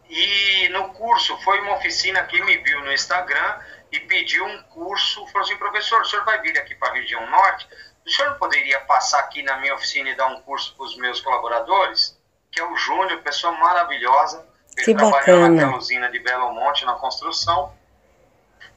E 0.10 0.70
no 0.70 0.94
curso, 0.94 1.38
foi 1.42 1.60
uma 1.62 1.75
oficina 1.75 2.24
que 2.24 2.42
me 2.44 2.58
viu 2.58 2.80
no 2.82 2.94
Instagram 2.94 3.60
e 3.92 4.00
pediu 4.01 4.46
um 4.46 4.63
curso, 4.63 5.25
falou 5.27 5.46
assim, 5.46 5.58
professor, 5.58 6.01
o 6.01 6.06
senhor 6.06 6.24
vai 6.24 6.39
vir 6.42 6.58
aqui 6.58 6.75
para 6.75 6.89
a 6.89 6.94
região 6.94 7.25
norte, 7.30 7.68
o 8.06 8.10
senhor 8.10 8.32
não 8.32 8.38
poderia 8.38 8.80
passar 8.82 9.20
aqui 9.20 9.44
na 9.44 9.58
minha 9.58 9.75
oficina 9.75 10.10
e 10.10 10.16
dar 10.16 10.27
um 10.27 10.42
curso 10.42 10.75
para 10.75 10.86
os 10.86 10.96
meus 10.98 11.20
colaboradores? 11.20 12.18
Que 12.51 12.62
é 12.62 12.63
o 12.63 12.75
Júnior, 12.77 13.22
pessoa 13.22 13.51
maravilhosa, 13.54 14.48
ele 14.77 14.86
que 14.86 14.94
trabalhou 14.94 15.20
bacana. 15.20 15.50
naquela 15.50 15.77
usina 15.77 16.10
de 16.10 16.20
Belo 16.20 16.54
Monte, 16.54 16.86
na 16.86 16.94
construção, 16.94 17.77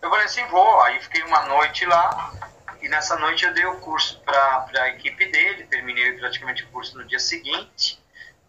eu 0.03 0.11
falei 0.11 0.25
assim, 0.25 0.45
vou. 0.47 0.81
Aí 0.83 1.01
fiquei 1.01 1.23
uma 1.23 1.47
noite 1.47 1.85
lá 1.87 2.33
e 2.81 2.89
nessa 2.89 3.17
noite 3.17 3.45
eu 3.45 3.53
dei 3.53 3.67
o 3.67 3.77
curso 3.81 4.21
para 4.21 4.67
a 4.75 4.89
equipe 4.89 5.27
dele, 5.27 5.67
terminei 5.67 6.13
praticamente 6.13 6.65
o 6.65 6.69
curso 6.69 6.97
no 6.97 7.05
dia 7.07 7.19
seguinte 7.19 8.01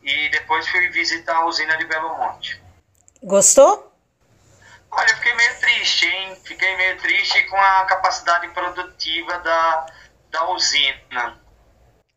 e 0.01 0.29
depois 0.29 0.67
fui 0.67 0.89
visitar 0.89 1.35
a 1.35 1.45
usina 1.45 1.77
de 1.77 1.85
Belo 1.85 2.17
Monte. 2.17 2.61
Gostou? 3.21 3.91
Olha, 4.89 5.09
eu 5.09 5.15
fiquei 5.17 5.33
meio 5.35 5.59
triste, 5.59 6.05
hein? 6.05 6.37
Fiquei 6.43 6.75
meio 6.75 6.97
triste 6.97 7.43
com 7.43 7.55
a 7.55 7.85
capacidade 7.85 8.47
produtiva 8.49 9.37
da, 9.39 9.85
da 10.29 10.49
usina. 10.49 11.39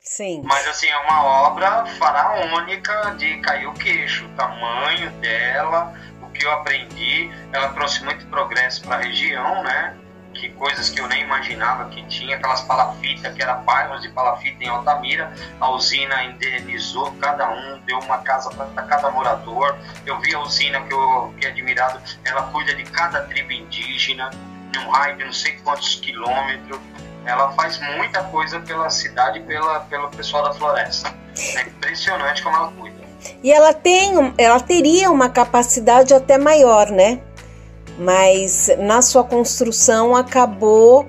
Sim. 0.01 0.43
Mas 0.45 0.67
assim, 0.67 0.87
é 0.87 0.97
uma 0.99 1.25
obra 1.25 1.87
faraônica 1.97 3.15
de 3.17 3.39
cair 3.41 3.67
o 3.67 3.75
queixo, 3.75 4.27
o 4.27 4.37
tamanho 4.37 5.11
dela, 5.13 5.95
que 6.35 6.45
eu 6.45 6.53
aprendi, 6.53 7.31
ela 7.53 7.69
trouxe 7.69 8.05
muito 8.05 8.27
progresso 8.27 8.83
para 8.83 8.97
a 8.97 8.99
região, 8.99 9.63
né? 9.63 9.97
Que 10.35 10.49
coisas 10.51 10.91
que 10.91 11.01
eu 11.01 11.07
nem 11.07 11.23
imaginava 11.23 11.89
que 11.91 12.05
tinha, 12.07 12.37
aquelas 12.37 12.61
palafitas, 12.63 13.33
que 13.33 13.41
era 13.41 13.55
bairros 13.55 14.03
de 14.03 14.09
palafita 14.09 14.65
em 14.65 14.69
Altamira, 14.69 15.33
a 15.61 15.71
usina 15.71 16.25
indenizou 16.25 17.13
cada 17.21 17.49
um, 17.49 17.79
deu 17.87 18.01
uma 18.01 18.19
casa 18.19 18.51
para 18.51 18.83
cada 18.83 19.11
morador. 19.11 19.79
Eu 20.05 20.21
vi 20.21 20.35
a 20.35 20.41
usina 20.41 20.81
que 20.83 20.93
eu 20.93 21.31
fiquei 21.35 21.51
admirado, 21.51 22.03
ela 22.25 22.43
cuida 22.51 22.75
de 22.75 22.83
cada 22.83 23.23
tribo 23.23 23.53
indígena, 23.53 24.31
num 24.75 24.91
raio 24.91 25.17
de 25.17 25.25
não 25.25 25.33
sei 25.33 25.53
quantos 25.59 25.95
quilômetros. 25.97 26.81
Ela 27.25 27.53
faz 27.53 27.79
muita 27.79 28.25
coisa 28.25 28.61
pela 28.61 28.91
cidade 28.91 29.41
pela, 29.41 29.81
pelo 29.81 30.11
pessoal 30.11 30.43
da 30.43 30.53
floresta. 30.53 31.15
É 31.57 31.63
impressionante 31.63 32.43
como 32.43 32.57
ela 32.57 32.73
cuida. 32.73 33.04
E 33.43 33.53
ela 33.53 33.73
tem, 33.73 34.35
ela 34.39 34.61
teria 34.61 35.11
uma 35.11 35.29
capacidade 35.29 36.15
até 36.15 36.39
maior, 36.39 36.91
né? 36.91 37.21
Mas 37.99 38.71
na 38.79 39.03
sua 39.03 39.23
construção 39.23 40.17
acabou 40.17 41.09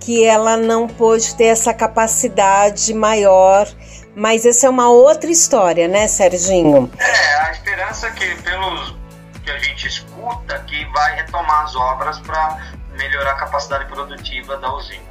que 0.00 0.24
ela 0.24 0.56
não 0.56 0.86
pôde 0.86 1.34
ter 1.34 1.46
essa 1.46 1.72
capacidade 1.72 2.92
maior. 2.94 3.66
Mas 4.14 4.46
essa 4.46 4.66
é 4.66 4.70
uma 4.70 4.88
outra 4.88 5.30
história, 5.30 5.88
né, 5.88 6.08
Serginho? 6.08 6.90
É, 6.98 7.34
a 7.40 7.52
esperança 7.52 8.06
é 8.06 8.10
que 8.12 8.42
pelos 8.42 8.96
que 9.44 9.50
a 9.50 9.58
gente 9.58 9.86
escuta 9.86 10.58
que 10.66 10.84
vai 10.86 11.16
retomar 11.16 11.62
as 11.62 11.76
obras 11.76 12.18
para 12.20 12.58
melhorar 12.92 13.32
a 13.32 13.36
capacidade 13.36 13.84
produtiva 13.86 14.56
da 14.56 14.74
usina. 14.74 15.05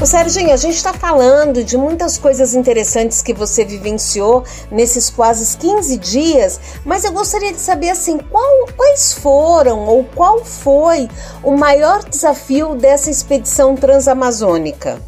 O 0.00 0.06
Serginho, 0.06 0.54
a 0.54 0.56
gente 0.56 0.76
está 0.76 0.94
falando 0.94 1.62
de 1.62 1.76
muitas 1.76 2.16
coisas 2.16 2.54
interessantes 2.54 3.20
que 3.20 3.34
você 3.34 3.66
vivenciou 3.66 4.46
nesses 4.70 5.10
quase 5.10 5.58
15 5.58 5.98
dias, 5.98 6.80
mas 6.86 7.04
eu 7.04 7.12
gostaria 7.12 7.52
de 7.52 7.60
saber 7.60 7.90
assim, 7.90 8.16
qual, 8.16 8.66
quais 8.74 9.12
foram 9.12 9.80
ou 9.80 10.02
qual 10.04 10.42
foi 10.42 11.06
o 11.42 11.54
maior 11.54 12.02
desafio 12.02 12.74
dessa 12.74 13.10
expedição 13.10 13.76
transamazônica? 13.76 14.98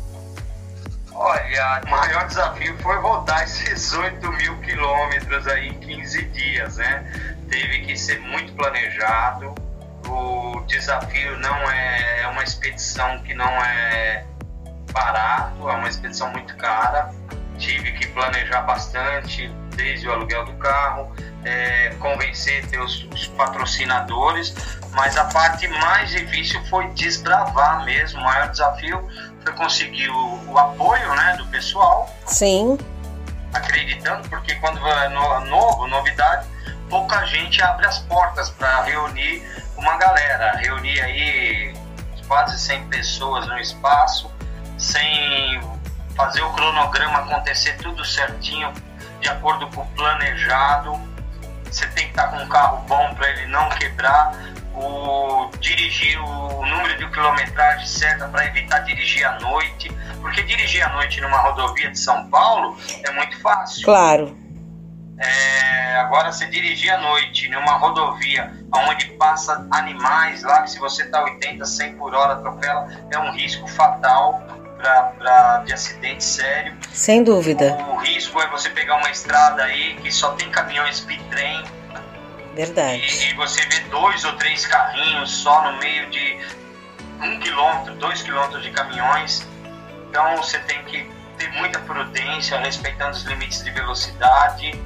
Olha, 1.14 1.80
o 1.86 1.88
maior 1.88 2.26
desafio 2.26 2.76
foi 2.82 2.96
rodar 2.96 3.44
esses 3.44 3.94
8 3.94 4.30
mil 4.32 4.58
quilômetros 4.58 5.46
aí 5.46 5.68
em 5.68 5.74
15 5.80 6.22
dias, 6.24 6.76
né? 6.76 7.02
Teve 7.48 7.86
que 7.86 7.96
ser 7.96 8.20
muito 8.20 8.52
planejado. 8.52 9.54
O 10.06 10.60
desafio 10.66 11.38
não 11.38 11.70
é, 11.70 12.20
é 12.24 12.26
uma 12.26 12.42
expedição 12.42 13.22
que 13.22 13.32
não 13.34 13.46
é 13.46 14.26
barato, 14.92 15.68
é 15.68 15.74
uma 15.74 15.88
expedição 15.88 16.30
muito 16.30 16.56
cara. 16.56 17.10
Tive 17.58 17.92
que 17.92 18.06
planejar 18.08 18.62
bastante, 18.62 19.48
desde 19.76 20.08
o 20.08 20.12
aluguel 20.12 20.44
do 20.44 20.52
carro, 20.54 21.14
é, 21.44 21.94
convencer 21.98 22.66
ter 22.66 22.78
os, 22.78 23.02
patrocinadores, 23.36 24.54
mas 24.92 25.16
a 25.16 25.24
parte 25.24 25.66
mais 25.68 26.10
difícil 26.10 26.62
foi 26.66 26.88
desbravar 26.88 27.84
mesmo. 27.84 28.20
O 28.20 28.24
maior 28.24 28.48
desafio 28.48 29.08
foi 29.42 29.52
conseguir 29.54 30.08
o, 30.10 30.50
o 30.50 30.58
apoio 30.58 31.14
né, 31.14 31.36
do 31.36 31.46
pessoal. 31.46 32.08
Sim. 32.26 32.78
Acreditando, 33.52 34.28
porque 34.28 34.54
quando 34.56 34.86
é 34.86 35.08
novo, 35.08 35.86
novidade, 35.86 36.46
pouca 36.88 37.24
gente 37.26 37.62
abre 37.62 37.86
as 37.86 37.98
portas 38.00 38.50
para 38.50 38.82
reunir 38.82 39.42
uma 39.76 39.96
galera, 39.96 40.56
reunir 40.56 41.00
aí 41.00 41.74
quase 42.26 42.58
100 42.58 42.88
pessoas 42.88 43.46
no 43.46 43.58
espaço 43.58 44.30
sem 44.82 45.60
fazer 46.16 46.42
o 46.42 46.52
cronograma 46.52 47.20
acontecer 47.20 47.76
tudo 47.78 48.04
certinho, 48.04 48.72
de 49.20 49.28
acordo 49.28 49.68
com 49.68 49.82
o 49.82 49.86
planejado. 49.88 51.00
Você 51.64 51.86
tem 51.88 52.04
que 52.06 52.10
estar 52.10 52.28
com 52.28 52.38
um 52.38 52.48
carro 52.48 52.78
bom 52.88 53.14
para 53.14 53.30
ele 53.30 53.46
não 53.46 53.68
quebrar, 53.70 54.36
o 54.74 55.50
dirigir 55.60 56.18
o 56.20 56.66
número 56.66 56.98
de 56.98 57.08
quilometragem 57.10 57.86
certa 57.86 58.26
para 58.28 58.46
evitar 58.46 58.80
dirigir 58.80 59.24
à 59.24 59.38
noite, 59.38 59.90
porque 60.20 60.42
dirigir 60.42 60.82
à 60.82 60.92
noite 60.92 61.20
numa 61.20 61.38
rodovia 61.38 61.90
de 61.90 61.98
São 61.98 62.28
Paulo 62.28 62.76
é 63.04 63.12
muito 63.12 63.40
fácil. 63.40 63.84
Claro. 63.84 64.36
É, 65.18 65.96
agora, 66.00 66.32
se 66.32 66.46
dirigir 66.50 66.90
à 66.90 66.98
noite 66.98 67.48
numa 67.48 67.74
rodovia 67.74 68.52
onde 68.74 69.06
passa 69.12 69.66
animais 69.70 70.42
lá, 70.42 70.62
que 70.62 70.70
se 70.70 70.78
você 70.78 71.04
está 71.04 71.22
80, 71.22 71.64
100 71.64 71.96
por 71.96 72.14
hora 72.14 72.32
atropela, 72.32 72.88
é 73.10 73.18
um 73.18 73.30
risco 73.30 73.68
fatal 73.68 74.42
para 74.82 75.62
de 75.64 75.72
acidente 75.72 76.24
sério. 76.24 76.76
Sem 76.92 77.22
dúvida. 77.22 77.76
O, 77.88 77.96
risco 77.96 78.40
é 78.40 78.48
você 78.48 78.70
pegar 78.70 78.96
uma 78.96 79.10
estrada 79.10 79.62
aí 79.62 79.94
que 79.96 80.10
só 80.10 80.32
tem 80.32 80.50
caminhões 80.50 81.00
bitrem. 81.00 81.62
Verdade. 82.54 83.02
E, 83.02 83.30
e 83.30 83.34
você 83.34 83.64
vê 83.66 83.80
dois 83.90 84.24
ou 84.24 84.32
três 84.34 84.66
carrinhos 84.66 85.30
só 85.30 85.70
no 85.70 85.78
meio 85.78 86.10
de 86.10 86.38
um 87.20 87.38
quilômetro, 87.38 87.94
dois 87.94 88.22
quilômetros 88.22 88.62
de 88.62 88.70
caminhões. 88.70 89.46
Então 90.08 90.36
você 90.36 90.58
tem 90.60 90.82
que 90.84 91.10
ter 91.38 91.50
muita 91.52 91.78
prudência, 91.80 92.58
respeitando 92.58 93.12
os 93.12 93.22
limites 93.22 93.62
de 93.62 93.70
velocidade. 93.70 94.80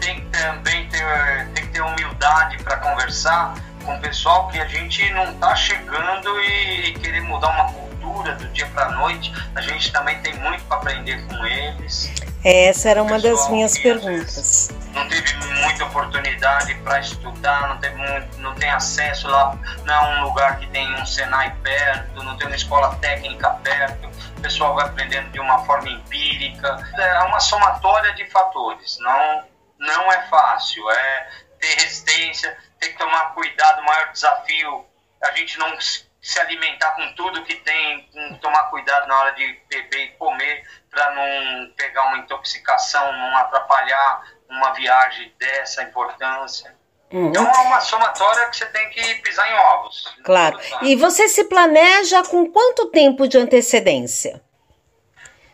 Tem 0.00 0.20
também 0.30 0.88
ter, 0.88 1.48
tem 1.54 1.66
que 1.66 1.72
ter 1.72 1.82
humildade 1.82 2.62
para 2.62 2.76
conversar 2.78 3.54
com 3.84 3.94
o 3.94 4.00
pessoal 4.00 4.48
que 4.48 4.60
a 4.60 4.66
gente 4.66 5.08
não 5.12 5.30
está 5.32 5.54
chegando 5.54 6.40
e 6.42 6.92
querer 6.94 7.22
mudar 7.22 7.48
uma 7.48 7.89
cultura 8.10 8.34
do 8.34 8.48
dia 8.48 8.66
para 8.66 8.86
a 8.86 8.90
noite. 8.90 9.32
A 9.54 9.60
gente 9.60 9.92
também 9.92 10.20
tem 10.20 10.34
muito 10.34 10.64
para 10.64 10.78
aprender 10.78 11.24
com 11.26 11.46
eles. 11.46 12.10
Essa 12.44 12.90
era 12.90 13.02
uma 13.02 13.18
das 13.18 13.48
minhas 13.50 13.78
perguntas. 13.78 14.70
Não 14.92 15.06
teve 15.08 15.34
muita 15.36 15.84
oportunidade 15.84 16.74
para 16.76 16.98
estudar, 16.98 17.68
não, 17.68 17.78
teve 17.78 17.96
muito, 17.96 18.38
não 18.38 18.54
tem 18.54 18.70
acesso 18.70 19.28
lá, 19.28 19.56
não 19.84 19.94
é 19.94 20.20
um 20.20 20.24
lugar 20.24 20.58
que 20.58 20.66
tem 20.68 20.92
um 20.94 21.06
Senai 21.06 21.54
perto, 21.62 22.22
não 22.22 22.36
tem 22.36 22.46
uma 22.46 22.56
escola 22.56 22.94
técnica 22.96 23.50
perto, 23.62 24.08
o 24.36 24.40
pessoal 24.40 24.74
vai 24.74 24.86
aprendendo 24.86 25.30
de 25.30 25.38
uma 25.38 25.64
forma 25.64 25.88
empírica. 25.88 26.78
É 26.98 27.20
uma 27.20 27.38
somatória 27.38 28.12
de 28.14 28.28
fatores, 28.30 28.98
não, 29.00 29.44
não 29.78 30.12
é 30.12 30.22
fácil, 30.28 30.90
é 30.90 31.28
ter 31.60 31.74
resistência, 31.74 32.56
ter 32.80 32.88
que 32.88 32.98
tomar 32.98 33.34
cuidado, 33.34 33.82
o 33.82 33.84
maior 33.84 34.10
desafio, 34.12 34.86
a 35.22 35.30
gente 35.32 35.58
não 35.58 35.76
se 36.20 36.38
alimentar 36.38 36.90
com 36.92 37.14
tudo 37.14 37.42
que 37.44 37.54
tem, 37.56 38.08
tomar 38.40 38.64
cuidado 38.64 39.08
na 39.08 39.18
hora 39.18 39.32
de 39.32 39.60
beber 39.68 40.04
e 40.04 40.08
comer, 40.18 40.64
para 40.90 41.10
não 41.14 41.70
pegar 41.72 42.04
uma 42.04 42.18
intoxicação, 42.18 43.12
não 43.12 43.36
atrapalhar 43.38 44.22
uma 44.48 44.72
viagem 44.72 45.32
dessa 45.38 45.82
importância. 45.82 46.74
Uhum. 47.12 47.28
Então 47.28 47.44
é 47.44 47.58
uma 47.58 47.80
somatória 47.80 48.48
que 48.48 48.56
você 48.56 48.66
tem 48.66 48.88
que 48.90 49.14
pisar 49.16 49.50
em 49.50 49.54
ovos. 49.54 50.14
Claro. 50.24 50.60
E 50.82 50.94
você 50.94 51.28
se 51.28 51.44
planeja 51.44 52.22
com 52.24 52.50
quanto 52.50 52.86
tempo 52.86 53.26
de 53.26 53.38
antecedência? 53.38 54.40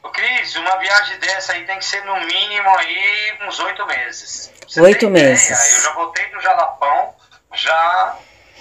O 0.02 0.08
Cris, 0.10 0.54
uma 0.56 0.76
viagem 0.76 1.18
dessa 1.18 1.52
aí 1.52 1.64
tem 1.64 1.78
que 1.78 1.84
ser 1.84 2.04
no 2.04 2.16
mínimo 2.20 2.68
aí 2.76 3.38
uns 3.42 3.58
oito 3.60 3.86
meses. 3.86 4.52
Oito 4.78 5.08
meses. 5.08 5.50
Ideia, 5.50 5.76
eu 5.76 5.82
já 5.82 5.92
voltei 5.92 6.26
do 6.30 6.40
Jalapão, 6.40 7.14
já 7.54 8.18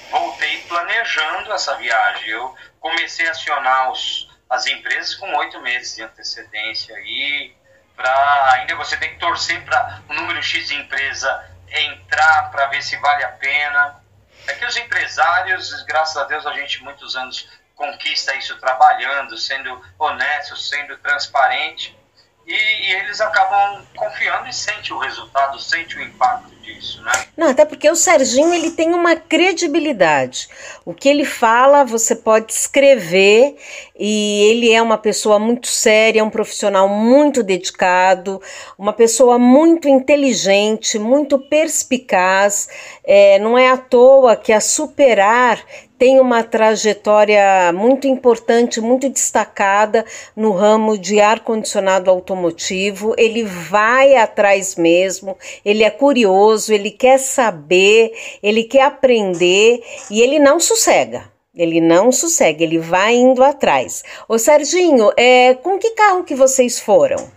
voltei 0.09 0.61
planejando 0.63 1.51
essa 1.53 1.75
viagem. 1.75 2.29
Eu 2.29 2.55
comecei 2.79 3.27
a 3.27 3.31
acionar 3.31 3.91
os, 3.91 4.29
as 4.49 4.65
empresas 4.67 5.15
com 5.15 5.33
oito 5.35 5.59
meses 5.61 5.95
de 5.95 6.03
antecedência 6.03 6.93
e 6.99 7.55
para 7.95 8.53
ainda 8.53 8.75
você 8.75 8.97
tem 8.97 9.11
que 9.11 9.19
torcer 9.19 9.63
para 9.63 10.01
o 10.09 10.13
número 10.13 10.41
X 10.43 10.67
de 10.67 10.75
empresa 10.75 11.49
entrar 11.69 12.51
para 12.51 12.67
ver 12.67 12.81
se 12.81 12.97
vale 12.97 13.23
a 13.23 13.29
pena. 13.29 14.03
É 14.47 14.53
que 14.53 14.65
os 14.65 14.77
empresários, 14.77 15.81
graças 15.83 16.17
a 16.17 16.25
Deus, 16.25 16.45
a 16.45 16.53
gente 16.53 16.83
muitos 16.83 17.15
anos 17.15 17.47
conquista 17.73 18.35
isso 18.35 18.57
trabalhando, 18.59 19.37
sendo 19.37 19.81
honesto, 19.97 20.55
sendo 20.55 20.97
transparente 20.97 21.97
e, 22.45 22.53
e, 22.53 22.93
eles 22.93 23.19
acabam 23.21 23.85
confiando 23.95 24.47
e 24.47 24.53
sente 24.53 24.93
o 24.93 24.99
resultado, 24.99 25.59
sente 25.59 25.97
o 25.97 26.01
impacto 26.01 26.54
disso, 26.65 27.01
né? 27.03 27.25
Não, 27.37 27.49
até 27.49 27.63
porque 27.63 27.89
o 27.89 27.95
Serginho 27.95 28.53
ele 28.53 28.71
tem 28.71 28.93
uma 28.93 29.15
credibilidade. 29.15 30.49
O 30.83 30.93
que 30.93 31.07
ele 31.07 31.23
fala, 31.23 31.83
você 31.83 32.15
pode 32.15 32.51
escrever 32.51 33.55
e 33.97 34.49
ele 34.49 34.71
é 34.71 34.81
uma 34.81 34.97
pessoa 34.97 35.39
muito 35.39 35.67
séria, 35.67 36.23
um 36.23 36.29
profissional 36.29 36.89
muito 36.89 37.41
dedicado, 37.41 38.41
uma 38.77 38.91
pessoa 38.91 39.39
muito 39.39 39.87
inteligente, 39.87 40.99
muito 40.99 41.39
perspicaz. 41.39 42.67
É, 43.03 43.39
não 43.39 43.57
é 43.57 43.69
à 43.69 43.77
toa 43.77 44.35
que 44.35 44.51
a 44.51 44.59
Superar 44.59 45.63
tem 45.97 46.19
uma 46.19 46.43
trajetória 46.43 47.71
muito 47.73 48.05
importante, 48.05 48.81
muito 48.81 49.09
destacada 49.09 50.05
no 50.35 50.51
ramo 50.51 50.97
de 50.97 51.21
ar-condicionado 51.21 52.09
automotivo. 52.09 53.15
Ele 53.17 53.43
vai 53.43 54.15
atrás 54.17 54.75
mesmo, 54.75 55.37
ele 55.63 55.83
é 55.83 55.89
curioso, 55.89 56.73
ele 56.73 56.91
quer 56.91 57.17
saber, 57.17 58.11
ele 58.43 58.65
quer 58.65 58.83
aprender 58.83 59.81
e 60.11 60.21
ele 60.21 60.37
não 60.37 60.59
sossega. 60.59 61.34
Ele 61.55 61.79
não 61.79 62.11
sossega, 62.11 62.63
ele 62.63 62.79
vai 62.79 63.13
indo 63.13 63.43
atrás. 63.43 64.03
Ô 64.27 64.37
Serginho, 64.37 65.11
é, 65.15 65.53
com 65.55 65.79
que 65.79 65.91
carro 65.91 66.23
que 66.23 66.35
vocês 66.35 66.79
foram? 66.79 67.31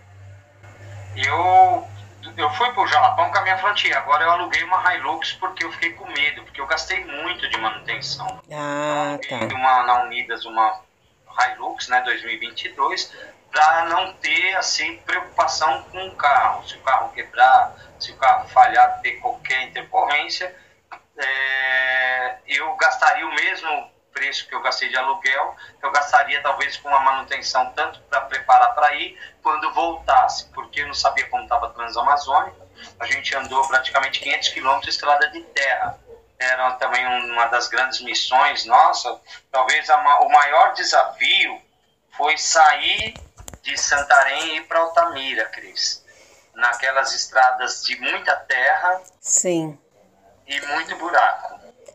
Eu 1.17 1.87
eu 2.39 2.49
fui 2.51 2.71
pro 2.73 2.87
Jalapão 2.87 3.31
com 3.33 3.39
a 3.39 3.43
minha 3.43 3.59
Frontier. 3.59 3.97
Agora 3.97 4.25
eu 4.25 4.31
aluguei 4.31 4.63
uma 4.63 4.95
Hilux 4.95 5.33
porque 5.35 5.65
eu 5.65 5.73
fiquei 5.73 5.93
com 5.95 6.07
medo, 6.07 6.45
porque 6.45 6.61
eu 6.61 6.67
gastei 6.67 7.05
muito 7.05 7.49
de 7.49 7.59
manutenção. 7.59 8.41
Ah, 8.53 9.19
tá. 9.29 9.55
Uma, 9.55 9.83
na 9.83 10.03
Unidas, 10.05 10.45
uma 10.45 10.81
Hilux, 11.41 11.89
né, 11.89 12.01
2022, 12.03 13.13
para 13.51 13.87
não 13.87 14.13
ter, 14.15 14.57
assim, 14.57 14.99
preocupação 14.99 15.83
com 15.91 16.07
o 16.07 16.15
carro. 16.15 16.67
Se 16.69 16.77
o 16.77 16.81
carro 16.81 17.11
quebrar, 17.13 17.75
se 17.99 18.13
o 18.13 18.17
carro 18.17 18.49
falhar, 18.49 19.01
ter 19.01 19.13
qualquer 19.17 19.65
intercorrência, 19.65 20.55
é, 21.17 22.37
eu 22.47 22.73
gastaria 22.77 23.27
o 23.27 23.35
mesmo 23.35 23.91
preço 24.19 24.49
que 24.49 24.55
eu 24.55 24.61
gastei 24.61 24.89
de 24.89 24.97
aluguel, 24.97 25.55
eu 25.81 25.93
gastaria 25.93 26.43
talvez 26.43 26.77
com 26.77 26.89
uma 26.89 26.99
manutenção 26.99 27.73
tanto 27.73 28.01
para 28.03 28.23
preparar 28.23 28.75
para 28.75 28.93
ir, 28.97 29.17
quando 29.43 29.73
voltasse, 29.73 30.47
porque 30.47 30.81
eu 30.81 30.89
não 30.89 30.95
sabia 30.95 31.29
como 31.29 31.45
estava 31.45 31.67
a 31.67 31.71
Transamazônica, 31.71 32.67
a 32.99 33.07
gente 33.07 33.35
andou 33.37 33.67
praticamente 33.69 34.19
500 34.21 34.49
quilômetros 34.49 34.85
de 34.87 34.91
estrada 34.91 35.29
de 35.29 35.41
terra, 35.41 35.99
era 36.37 36.73
também 36.73 37.07
uma 37.31 37.47
das 37.47 37.69
grandes 37.69 38.01
missões 38.01 38.65
nossa, 38.65 39.21
talvez 39.53 39.89
a, 39.89 40.21
o 40.21 40.29
maior 40.29 40.73
desafio 40.75 41.61
foi 42.17 42.37
sair 42.37 43.15
de 43.63 43.77
Santarém 43.79 44.55
e 44.55 44.57
ir 44.57 44.67
para 44.67 44.81
Altamira, 44.81 45.45
Cris, 45.47 46.05
naquelas 46.55 47.15
estradas 47.15 47.85
de 47.85 48.01
muita 48.01 48.35
terra 48.35 49.01
Sim. 49.21 49.79
e 50.47 50.61
muito 50.67 50.97
buraco. 50.97 51.48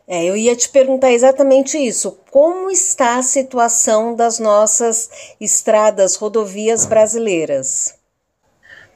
É, 0.06 0.24
eu 0.24 0.36
ia 0.36 0.54
te 0.54 0.68
perguntar 0.68 1.10
exatamente 1.10 1.78
isso. 1.78 2.12
Como 2.30 2.70
está 2.70 3.16
a 3.16 3.22
situação 3.22 4.14
das 4.14 4.38
nossas 4.38 5.34
estradas, 5.40 6.16
rodovias 6.16 6.84
brasileiras? 6.84 7.98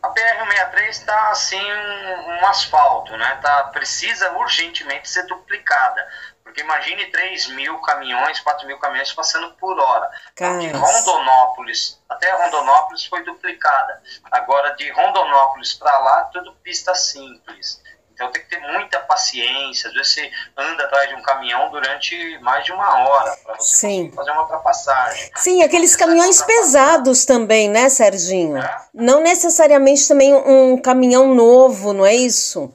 A 0.02 0.10
BR-163 0.10 0.88
está 0.90 1.30
assim 1.30 1.60
um, 1.60 2.30
um, 2.30 2.46
asfalto, 2.46 3.16
né? 3.16 3.38
Tá, 3.42 3.64
precisa 3.72 4.32
urgentemente 4.38 5.08
ser 5.08 5.26
duplicada. 5.26 6.06
Porque 6.44 6.60
imagine 6.60 7.06
3 7.06 7.48
mil 7.48 7.78
caminhões, 7.78 8.40
4 8.40 8.66
mil 8.66 8.78
caminhões 8.78 9.12
passando 9.12 9.52
por 9.54 9.78
hora. 9.78 10.10
Então, 10.32 10.58
de 10.58 10.68
Rondonópolis 10.68 11.98
até 12.08 12.30
Rondonópolis 12.32 13.04
foi 13.04 13.22
duplicada. 13.22 14.02
Agora, 14.30 14.74
de 14.76 14.90
Rondonópolis 14.90 15.74
para 15.74 15.98
lá, 15.98 16.24
tudo 16.24 16.54
pista 16.56 16.94
simples. 16.94 17.82
Então 18.18 18.32
tem 18.32 18.42
que 18.42 18.48
ter 18.48 18.58
muita 18.58 18.98
paciência. 18.98 19.88
Às 19.88 19.94
vezes 19.94 20.12
você 20.12 20.30
anda 20.56 20.82
atrás 20.82 21.08
de 21.08 21.14
um 21.14 21.22
caminhão 21.22 21.70
durante 21.70 22.36
mais 22.40 22.64
de 22.64 22.72
uma 22.72 22.98
hora 23.08 23.36
para 23.44 23.54
você 23.54 23.76
Sim. 23.76 24.12
fazer 24.12 24.32
uma 24.32 24.42
ultrapassagem. 24.42 25.30
Sim, 25.36 25.62
aqueles 25.62 25.94
caminhões 25.94 26.42
pesados 26.42 27.24
também, 27.24 27.70
né, 27.70 27.88
Serginho? 27.88 28.58
É? 28.58 28.76
Não 28.92 29.20
necessariamente 29.20 30.08
também 30.08 30.34
um 30.34 30.82
caminhão 30.82 31.32
novo, 31.32 31.92
não 31.92 32.04
é 32.04 32.12
isso? 32.12 32.74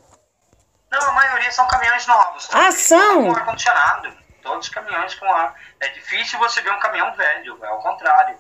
Não, 0.89 1.01
a 1.01 1.12
maioria 1.12 1.51
são 1.51 1.67
caminhões 1.67 2.08
novos. 2.08 2.47
Ah, 2.53 2.71
são? 2.71 3.25
Com 3.25 3.36
ar-condicionado. 3.36 4.13
Todos 4.41 4.67
os 4.67 4.73
caminhões 4.73 5.13
com 5.15 5.25
ar. 5.25 5.56
É 5.82 5.89
difícil 5.89 6.39
você 6.39 6.62
ver 6.62 6.71
um 6.71 6.79
caminhão 6.79 7.13
velho, 7.15 7.60
é 7.62 7.69
o 7.69 7.79
contrário. 7.79 8.38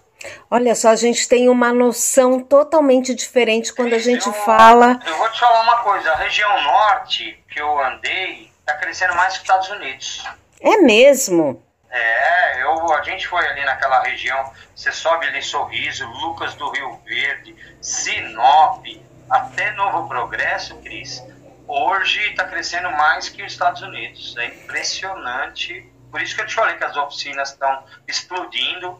Olha 0.49 0.75
só, 0.75 0.89
a 0.89 0.95
gente 0.95 1.27
tem 1.27 1.49
uma 1.49 1.73
noção 1.73 2.39
totalmente 2.39 3.13
diferente 3.13 3.73
quando 3.73 3.93
a 3.93 3.99
gente 3.99 4.27
eu, 4.27 4.33
fala. 4.33 4.99
Eu 5.05 5.17
vou 5.17 5.29
te 5.29 5.39
falar 5.39 5.61
uma 5.61 5.77
coisa: 5.77 6.11
a 6.11 6.15
região 6.15 6.63
norte 6.63 7.43
que 7.49 7.61
eu 7.61 7.79
andei 7.83 8.51
está 8.59 8.75
crescendo 8.75 9.15
mais 9.15 9.33
que 9.33 9.39
os 9.39 9.43
Estados 9.43 9.69
Unidos. 9.69 10.23
É 10.61 10.77
mesmo? 10.77 11.61
É, 11.89 12.63
eu, 12.63 12.91
a 12.91 13.03
gente 13.03 13.27
foi 13.27 13.45
ali 13.47 13.63
naquela 13.65 14.01
região, 14.01 14.51
você 14.75 14.91
sobe 14.91 15.27
ali 15.27 15.43
Sorriso, 15.43 16.05
Lucas 16.07 16.55
do 16.55 16.71
Rio 16.71 16.99
Verde, 17.05 17.55
Sinop, 17.81 18.83
até 19.29 19.71
Novo 19.71 20.07
Progresso, 20.07 20.75
Cris. 20.77 21.23
Hoje 21.67 22.19
está 22.31 22.45
crescendo 22.45 22.89
mais 22.91 23.29
que 23.29 23.43
os 23.43 23.51
Estados 23.51 23.81
Unidos. 23.81 24.35
É 24.37 24.47
impressionante. 24.47 25.87
Por 26.09 26.21
isso 26.21 26.35
que 26.35 26.41
eu 26.41 26.47
te 26.47 26.55
falei 26.55 26.75
que 26.77 26.83
as 26.83 26.95
oficinas 26.97 27.51
estão 27.51 27.83
explodindo 28.07 28.97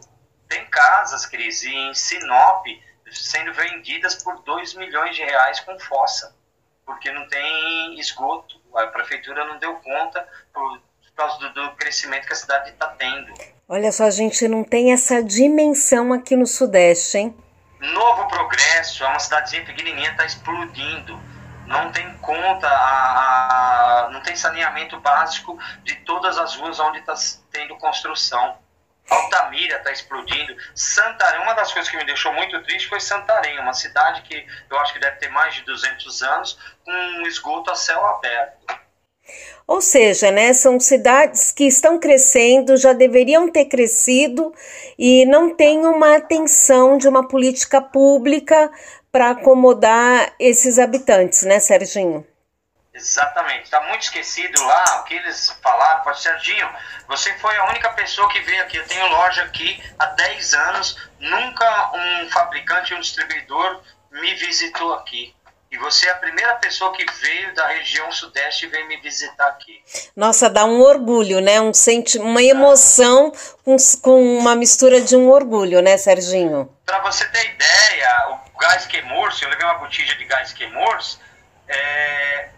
tem 0.54 0.64
casas, 0.66 1.26
Cris, 1.26 1.64
em 1.64 1.92
Sinop 1.94 2.64
sendo 3.10 3.52
vendidas 3.52 4.22
por 4.22 4.40
2 4.42 4.74
milhões 4.74 5.16
de 5.16 5.22
reais 5.22 5.60
com 5.60 5.78
fossa, 5.78 6.34
porque 6.86 7.10
não 7.12 7.26
tem 7.28 7.98
esgoto. 7.98 8.60
A 8.74 8.86
prefeitura 8.86 9.44
não 9.44 9.58
deu 9.58 9.74
conta 9.76 10.26
por, 10.52 10.80
causa 11.16 11.38
do, 11.38 11.52
do 11.52 11.76
crescimento 11.76 12.26
que 12.26 12.32
a 12.32 12.36
cidade 12.36 12.70
está 12.70 12.88
tendo. 12.88 13.32
Olha 13.68 13.92
só, 13.92 14.04
a 14.04 14.10
gente 14.10 14.46
não 14.48 14.64
tem 14.64 14.92
essa 14.92 15.22
dimensão 15.22 16.12
aqui 16.12 16.36
no 16.36 16.46
Sudeste, 16.46 17.18
hein? 17.18 17.36
Novo 17.80 18.28
Progresso 18.28 19.04
é 19.04 19.08
uma 19.08 19.18
cidadezinha 19.18 19.64
pequenininha, 19.64 20.10
está 20.10 20.24
explodindo. 20.24 21.20
Não 21.66 21.90
tem 21.92 22.16
conta, 22.18 22.68
a, 22.68 24.06
a, 24.06 24.10
não 24.10 24.22
tem 24.22 24.36
saneamento 24.36 24.98
básico 25.00 25.58
de 25.82 25.94
todas 25.96 26.36
as 26.36 26.56
ruas 26.56 26.78
onde 26.78 26.98
está 26.98 27.14
tendo 27.50 27.76
construção. 27.76 28.58
Altamira 29.08 29.76
está 29.76 29.92
explodindo. 29.92 30.56
Santarém, 30.74 31.42
uma 31.42 31.54
das 31.54 31.72
coisas 31.72 31.90
que 31.90 31.96
me 31.96 32.04
deixou 32.04 32.32
muito 32.32 32.62
triste 32.62 32.88
foi 32.88 33.00
Santarém, 33.00 33.58
uma 33.58 33.72
cidade 33.72 34.22
que 34.22 34.46
eu 34.70 34.78
acho 34.78 34.92
que 34.92 35.00
deve 35.00 35.16
ter 35.16 35.28
mais 35.28 35.54
de 35.54 35.62
200 35.62 36.22
anos, 36.22 36.58
com 36.84 36.92
um 36.92 37.26
esgoto 37.26 37.70
a 37.70 37.74
céu 37.74 38.04
aberto. 38.06 38.84
Ou 39.66 39.80
seja, 39.80 40.30
né, 40.30 40.52
são 40.52 40.78
cidades 40.78 41.50
que 41.50 41.64
estão 41.64 41.98
crescendo, 41.98 42.76
já 42.76 42.92
deveriam 42.92 43.50
ter 43.50 43.64
crescido 43.64 44.52
e 44.98 45.24
não 45.24 45.54
tem 45.54 45.86
uma 45.86 46.16
atenção 46.16 46.98
de 46.98 47.08
uma 47.08 47.26
política 47.26 47.80
pública 47.80 48.70
para 49.10 49.30
acomodar 49.30 50.34
esses 50.38 50.78
habitantes, 50.78 51.42
né, 51.44 51.60
Serginho? 51.60 52.26
Exatamente. 52.94 53.64
Está 53.64 53.80
muito 53.80 54.02
esquecido 54.02 54.62
lá 54.64 55.00
o 55.00 55.04
que 55.04 55.14
eles 55.14 55.50
falaram 55.60 56.02
para 56.02 56.14
Serginho. 56.14 56.68
Você 57.08 57.36
foi 57.38 57.56
a 57.56 57.64
única 57.68 57.90
pessoa 57.90 58.28
que 58.30 58.40
veio 58.40 58.62
aqui. 58.62 58.76
Eu 58.76 58.86
tenho 58.86 59.06
loja 59.08 59.42
aqui 59.42 59.82
há 59.98 60.06
10 60.06 60.54
anos. 60.54 60.96
Nunca 61.18 61.90
um 61.92 62.30
fabricante, 62.30 62.94
um 62.94 63.00
distribuidor 63.00 63.82
me 64.12 64.34
visitou 64.34 64.94
aqui. 64.94 65.34
E 65.74 65.76
você 65.76 66.06
é 66.06 66.12
a 66.12 66.14
primeira 66.14 66.54
pessoa 66.54 66.92
que 66.92 67.04
veio 67.04 67.52
da 67.52 67.66
região 67.66 68.10
sudeste 68.12 68.64
e 68.64 68.68
veio 68.68 68.86
me 68.86 68.96
visitar 68.98 69.48
aqui. 69.48 69.82
Nossa, 70.14 70.48
dá 70.48 70.64
um 70.64 70.80
orgulho, 70.80 71.40
né? 71.40 71.60
Um 71.60 71.74
senti 71.74 72.16
uma 72.16 72.40
emoção 72.40 73.32
com, 73.64 73.76
com 74.00 74.38
uma 74.38 74.54
mistura 74.54 75.00
de 75.00 75.16
um 75.16 75.28
orgulho, 75.28 75.82
né, 75.82 75.96
Serginho? 75.96 76.72
Para 76.86 77.00
você 77.00 77.24
ter 77.28 77.44
ideia, 77.46 78.38
o 78.54 78.56
gás 78.56 78.86
Quemurs, 78.86 79.42
eu 79.42 79.48
levei 79.48 79.66
uma 79.66 79.78
botija 79.78 80.14
de 80.14 80.24
gás 80.26 80.52
Quemurs, 80.52 81.18
é, 81.66 81.74
é, 81.76 82.48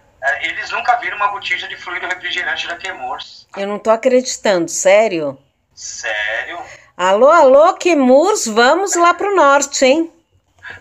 eles 0.43 0.71
nunca 0.71 0.97
viram 0.97 1.17
uma 1.17 1.29
botija 1.29 1.69
de 1.69 1.77
fluido 1.77 2.07
refrigerante 2.07 2.67
da 2.67 2.77
Quemurs. 2.77 3.47
Eu 3.57 3.67
não 3.67 3.79
tô 3.79 3.91
acreditando, 3.91 4.69
sério? 4.71 5.39
Sério? 5.75 6.59
Alô, 6.97 7.31
alô, 7.31 7.75
Quemurs, 7.75 8.47
vamos 8.47 8.95
lá 8.95 9.13
pro 9.13 9.35
norte, 9.37 9.85
hein? 9.85 10.13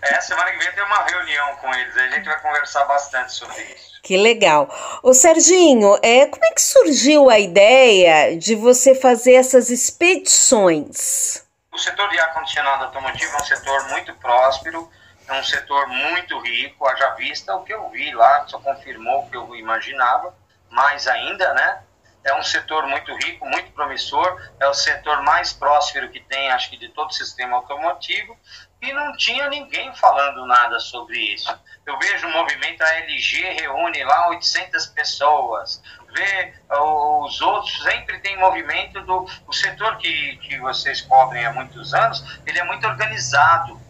É, 0.02 0.20
semana 0.20 0.50
que 0.50 0.58
vem 0.58 0.72
tem 0.72 0.82
uma 0.82 1.04
reunião 1.04 1.56
com 1.56 1.72
eles, 1.74 1.96
a 1.96 2.08
gente 2.08 2.24
vai 2.24 2.40
conversar 2.40 2.84
bastante 2.84 3.32
sobre 3.32 3.62
isso. 3.62 4.00
Que 4.02 4.16
legal. 4.16 4.68
Ô 5.02 5.12
Serginho, 5.12 5.98
é, 6.02 6.26
como 6.26 6.44
é 6.44 6.52
que 6.52 6.62
surgiu 6.62 7.28
a 7.28 7.38
ideia 7.38 8.36
de 8.36 8.54
você 8.54 8.94
fazer 8.94 9.34
essas 9.34 9.70
expedições? 9.70 11.44
O 11.72 11.78
setor 11.78 12.08
de 12.08 12.18
ar-condicionado 12.18 12.84
automotivo 12.84 13.36
é 13.36 13.36
um 13.36 13.44
setor 13.44 13.88
muito 13.90 14.14
próspero, 14.14 14.90
é 15.28 15.32
um 15.32 15.42
setor 15.42 15.86
muito 15.88 16.38
rico, 16.40 16.86
haja 16.86 17.10
vista 17.14 17.54
o 17.54 17.64
que 17.64 17.74
eu 17.74 17.88
vi 17.90 18.12
lá, 18.14 18.46
só 18.46 18.58
confirmou 18.60 19.20
o 19.22 19.30
que 19.30 19.36
eu 19.36 19.56
imaginava, 19.56 20.34
mais 20.70 21.06
ainda, 21.06 21.52
né? 21.54 21.82
É 22.24 22.34
um 22.34 22.42
setor 22.42 22.86
muito 22.88 23.14
rico, 23.18 23.46
muito 23.46 23.70
promissor, 23.70 24.40
é 24.58 24.66
o 24.66 24.74
setor 24.74 25.22
mais 25.22 25.52
próspero 25.52 26.10
que 26.10 26.20
tem, 26.20 26.50
acho 26.50 26.70
que, 26.70 26.76
de 26.76 26.88
todo 26.88 27.10
o 27.10 27.14
sistema 27.14 27.56
automotivo, 27.56 28.36
e 28.82 28.92
não 28.92 29.16
tinha 29.16 29.48
ninguém 29.48 29.94
falando 29.94 30.44
nada 30.44 30.78
sobre 30.80 31.18
isso. 31.18 31.56
Eu 31.84 31.96
vejo 31.98 32.26
o 32.26 32.32
movimento, 32.32 32.82
a 32.82 32.94
LG 32.96 33.60
reúne 33.60 34.02
lá 34.02 34.28
800 34.30 34.86
pessoas, 34.86 35.80
vê 36.12 36.52
os 36.68 37.40
outros, 37.40 37.82
sempre 37.82 38.18
tem 38.18 38.36
movimento 38.38 39.00
do 39.02 39.24
o 39.46 39.52
setor 39.52 39.96
que, 39.98 40.36
que 40.38 40.58
vocês 40.58 41.00
cobrem 41.02 41.46
há 41.46 41.52
muitos 41.52 41.94
anos, 41.94 42.40
ele 42.44 42.58
é 42.58 42.64
muito 42.64 42.86
organizado, 42.86 43.80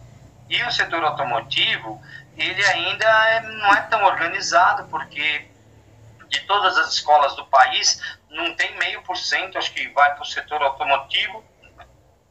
e 0.49 0.63
o 0.63 0.71
setor 0.71 1.03
automotivo, 1.03 2.01
ele 2.37 2.65
ainda 2.65 3.05
é, 3.05 3.39
não 3.41 3.73
é 3.73 3.81
tão 3.81 4.03
organizado, 4.03 4.87
porque 4.89 5.47
de 6.29 6.41
todas 6.41 6.77
as 6.77 6.93
escolas 6.93 7.35
do 7.35 7.45
país, 7.45 8.01
não 8.29 8.55
tem 8.55 8.77
meio 8.77 9.01
por 9.03 9.17
cento, 9.17 9.57
acho 9.57 9.73
que 9.73 9.87
vai 9.89 10.13
para 10.13 10.23
o 10.23 10.25
setor 10.25 10.61
automotivo. 10.61 11.43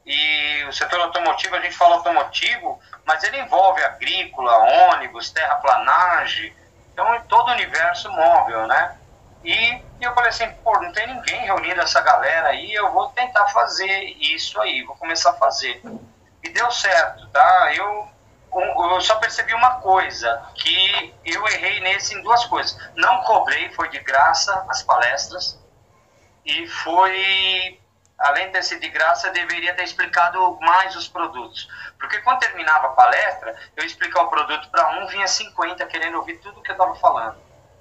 E 0.05 0.64
o 0.68 0.72
setor 0.72 1.00
automotivo, 1.00 1.57
a 1.57 1.61
gente 1.61 1.76
fala 1.76 1.96
automotivo, 1.96 2.81
mas 3.05 3.24
ele 3.24 3.40
envolve 3.40 3.83
agrícola, 3.83 4.92
ônibus, 4.92 5.31
terraplanagem, 5.31 6.55
então 6.92 7.20
todo 7.29 7.48
o 7.48 7.52
universo 7.52 8.11
móvel, 8.12 8.66
né? 8.66 8.96
E 9.44 9.83
eu 10.00 10.14
falei 10.14 10.31
assim, 10.31 10.48
pô, 10.62 10.72
não 10.81 10.92
tem 10.92 11.07
ninguém 11.09 11.40
reunindo 11.42 11.81
essa 11.81 12.00
galera 12.00 12.48
aí, 12.48 12.72
eu 12.72 12.92
vou 12.92 13.09
tentar 13.11 13.46
fazer 13.48 14.05
isso 14.20 14.61
aí, 14.61 14.83
vou 14.83 14.96
começar 14.96 15.31
a 15.31 15.35
fazer. 15.35 15.83
E 16.46 16.48
deu 16.50 16.70
certo, 16.70 17.26
tá? 17.30 17.74
Eu, 17.74 18.09
eu 18.92 19.00
só 19.00 19.16
percebi 19.16 19.52
uma 19.52 19.80
coisa, 19.80 20.48
que 20.54 21.12
eu 21.24 21.44
errei 21.48 21.80
nesse 21.80 22.14
em 22.14 22.22
duas 22.22 22.44
coisas. 22.44 22.78
Não 22.94 23.22
cobrei, 23.24 23.68
foi 23.70 23.88
de 23.88 23.98
graça 23.98 24.64
as 24.68 24.80
palestras. 24.80 25.61
E 26.44 26.68
foi, 26.68 27.80
além 28.16 28.52
de 28.52 28.62
ser 28.62 28.78
de 28.78 28.88
graça, 28.88 29.30
deveria 29.30 29.74
ter 29.74 29.82
explicado 29.82 30.56
mais 30.61 30.94
os 30.94 31.09
produtos. 31.09 31.68
Porque 31.98 32.18
quando 32.18 32.38
terminava 32.38 32.87
a 32.87 32.90
palestra, 32.90 33.56
eu 33.76 33.85
explicava 33.85 34.26
o 34.26 34.30
produto 34.30 34.70
para 34.70 35.00
um, 35.00 35.06
vinha 35.09 35.26
50 35.26 35.85
querendo 35.87 36.18
ouvir 36.18 36.38
tudo 36.38 36.62
que 36.62 36.70
eu 36.70 36.74
estava 36.74 36.94
falando. 36.94 37.38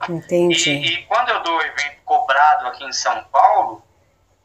Entendi. 0.10 0.72
E, 0.72 0.88
e 0.88 1.06
quando 1.06 1.30
eu 1.30 1.44
dou 1.44 1.62
evento 1.62 2.02
cobrado 2.04 2.66
aqui 2.66 2.84
em 2.84 2.92
São 2.92 3.24
Paulo, 3.26 3.84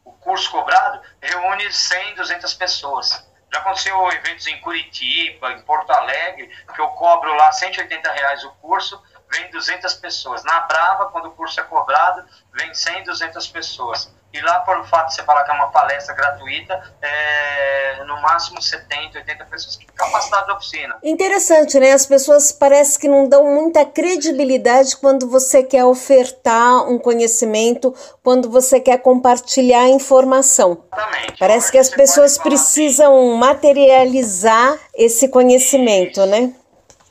o 0.05 0.11
curso 0.11 0.51
cobrado 0.51 1.01
reúne 1.19 1.73
100, 1.73 2.13
200 2.13 2.53
pessoas. 2.53 3.30
Já 3.51 3.59
aconteceu 3.59 4.11
eventos 4.11 4.47
em 4.47 4.59
Curitiba, 4.61 5.51
em 5.51 5.61
Porto 5.63 5.91
Alegre, 5.91 6.47
que 6.73 6.79
eu 6.79 6.87
cobro 6.89 7.33
lá 7.35 7.51
180 7.51 8.11
reais 8.11 8.43
o 8.45 8.51
curso, 8.53 9.01
vem 9.29 9.51
200 9.51 9.93
pessoas. 9.95 10.43
Na 10.43 10.61
Brava, 10.61 11.09
quando 11.11 11.27
o 11.27 11.31
curso 11.31 11.59
é 11.59 11.63
cobrado, 11.63 12.25
vem 12.53 12.73
100, 12.73 13.03
200 13.03 13.47
pessoas. 13.49 14.13
E 14.33 14.39
lá, 14.41 14.61
por 14.61 14.77
o 14.77 14.85
fato 14.85 15.09
de 15.09 15.15
você 15.15 15.23
falar 15.23 15.43
que 15.43 15.51
é 15.51 15.53
uma 15.53 15.71
palestra 15.71 16.15
gratuita, 16.15 16.81
é, 17.01 18.03
no 18.05 18.21
máximo 18.21 18.61
70, 18.61 19.17
80 19.17 19.45
pessoas. 19.45 19.75
Que 19.75 19.85
capacidade 19.87 20.47
da 20.47 20.55
oficina. 20.55 20.97
Interessante, 21.03 21.79
né? 21.79 21.91
As 21.91 22.05
pessoas 22.05 22.51
parece 22.51 22.97
que 22.97 23.09
não 23.09 23.27
dão 23.27 23.43
muita 23.45 23.85
credibilidade 23.85 24.95
quando 24.95 25.29
você 25.29 25.63
quer 25.63 25.83
ofertar 25.83 26.89
um 26.89 26.97
conhecimento, 26.97 27.93
quando 28.23 28.49
você 28.49 28.79
quer 28.79 28.99
compartilhar 28.99 29.87
informação. 29.89 30.83
Exatamente. 30.91 31.37
Parece 31.37 31.71
que 31.71 31.77
as 31.77 31.89
pessoas 31.89 32.37
precisam 32.37 33.35
materializar 33.35 34.79
esse 34.95 35.27
conhecimento, 35.27 36.21
Isso. 36.21 36.25
né? 36.25 36.53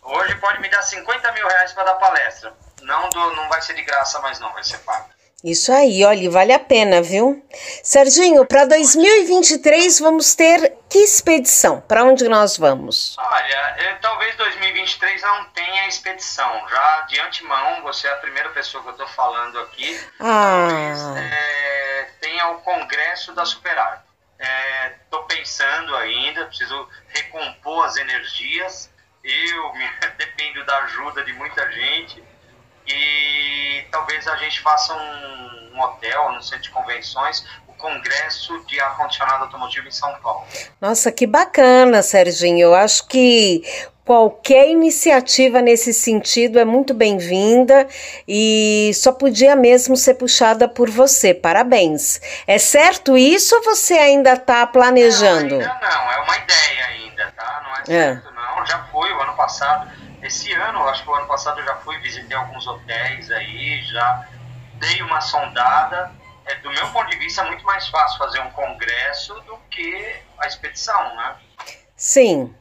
Hoje 0.02 0.35
pode 0.37 0.61
me 0.61 0.68
dar 0.70 0.83
50 0.83 1.33
mil 1.33 1.46
reais 1.46 1.72
para 1.72 1.85
dar 1.85 1.94
palestra. 1.94 2.52
Não, 2.83 3.09
do, 3.11 3.37
não 3.37 3.48
vai 3.48 3.61
ser 3.61 3.74
de 3.74 3.83
graça, 3.83 4.18
mas 4.20 4.40
não, 4.40 4.52
vai 4.52 4.64
ser 4.64 4.78
pago. 4.78 5.06
Isso 5.42 5.72
aí, 5.72 6.05
olha, 6.05 6.31
vale 6.31 6.53
a 6.53 6.59
pena, 6.59 7.00
viu? 7.00 7.42
Serginho, 7.83 8.44
para 8.44 8.66
2023 8.66 9.98
vamos 9.98 10.35
ter 10.35 10.76
que 10.87 10.98
expedição? 10.98 11.81
Para 11.81 12.05
onde 12.05 12.29
nós 12.29 12.59
vamos? 12.59 13.16
Olha, 13.18 13.76
eu, 13.79 13.98
talvez 14.00 14.37
2023 14.37 15.22
não 15.22 15.44
tenha 15.46 15.88
expedição. 15.88 16.68
Já 16.68 17.00
de 17.03 17.18
antemão, 17.20 17.81
você 17.83 18.07
é 18.07 18.12
a 18.12 18.16
primeira 18.16 18.50
pessoa 18.50 18.83
que 18.83 18.90
eu 18.90 18.92
estou 18.92 19.09
falando 19.09 19.59
aqui. 19.61 19.98
Ah. 20.20 20.68
Talvez 20.68 21.16
é, 21.16 22.11
tenha 22.20 22.48
o 22.48 22.61
Congresso 22.61 23.33
da 23.33 23.46
Superar. 23.46 24.05
Estou 25.05 25.22
é, 25.22 25.37
pensando 25.37 25.96
ainda, 25.96 26.46
preciso 26.46 26.87
recompor 27.09 27.87
as 27.87 27.96
energias. 27.96 28.90
Eu 29.24 29.72
me, 29.72 29.88
dependo 30.18 30.66
da 30.66 30.79
ajuda 30.81 31.24
de 31.24 31.33
muita 31.33 31.70
gente 31.72 32.22
e 32.90 33.85
talvez 33.90 34.26
a 34.26 34.37
gente 34.37 34.61
faça 34.61 34.94
um, 34.94 35.76
um 35.76 35.81
hotel 35.81 36.33
no 36.33 36.42
centro 36.42 36.62
de 36.62 36.70
convenções, 36.70 37.44
o 37.66 37.72
Congresso 37.74 38.64
de 38.66 38.81
Ar-Condicionado 38.81 39.44
Automotivo 39.44 39.88
em 39.88 39.92
São 39.92 40.12
Paulo. 40.20 40.44
Nossa, 40.81 41.11
que 41.11 41.26
bacana, 41.26 42.03
Serginho. 42.03 42.61
Eu 42.61 42.74
acho 42.74 43.07
que 43.07 43.62
qualquer 44.05 44.68
iniciativa 44.68 45.62
nesse 45.62 45.94
sentido 45.94 46.59
é 46.59 46.64
muito 46.64 46.92
bem-vinda 46.92 47.87
e 48.26 48.90
só 48.94 49.12
podia 49.12 49.55
mesmo 49.55 49.96
ser 49.96 50.14
puxada 50.14 50.68
por 50.68 50.90
você. 50.90 51.33
Parabéns. 51.33 52.20
É 52.46 52.59
certo 52.59 53.16
isso 53.16 53.55
ou 53.55 53.62
você 53.62 53.94
ainda 53.94 54.33
está 54.33 54.66
planejando? 54.66 55.59
Não, 55.59 55.61
ainda 55.61 55.79
não, 55.81 56.12
é 56.12 56.18
uma 56.18 56.37
ideia 56.37 56.87
ainda, 56.87 57.33
tá? 57.37 57.62
Não 57.62 57.76
é, 57.76 57.81
é. 57.81 58.14
certo, 58.14 58.29
é. 58.29 58.33
não. 58.33 58.66
Já 58.66 58.85
foi 58.90 59.12
o 59.12 59.20
ano 59.20 59.37
passado 59.37 59.99
esse 60.22 60.52
ano, 60.52 60.87
acho 60.88 61.02
que 61.02 61.11
o 61.11 61.14
ano 61.14 61.26
passado 61.26 61.61
eu 61.61 61.64
já 61.64 61.76
fui, 61.76 61.98
visitei 61.98 62.37
alguns 62.37 62.66
hotéis 62.66 63.30
aí, 63.30 63.83
já 63.85 64.28
dei 64.74 65.02
uma 65.02 65.20
sondada. 65.20 66.12
É, 66.46 66.54
do 66.56 66.70
meu 66.70 66.88
ponto 66.90 67.09
de 67.11 67.16
vista, 67.18 67.42
é 67.42 67.46
muito 67.46 67.64
mais 67.64 67.87
fácil 67.88 68.18
fazer 68.18 68.40
um 68.40 68.50
congresso 68.50 69.35
do 69.42 69.56
que 69.70 70.22
a 70.38 70.46
expedição, 70.46 71.16
né? 71.16 71.37
Sim. 71.96 72.54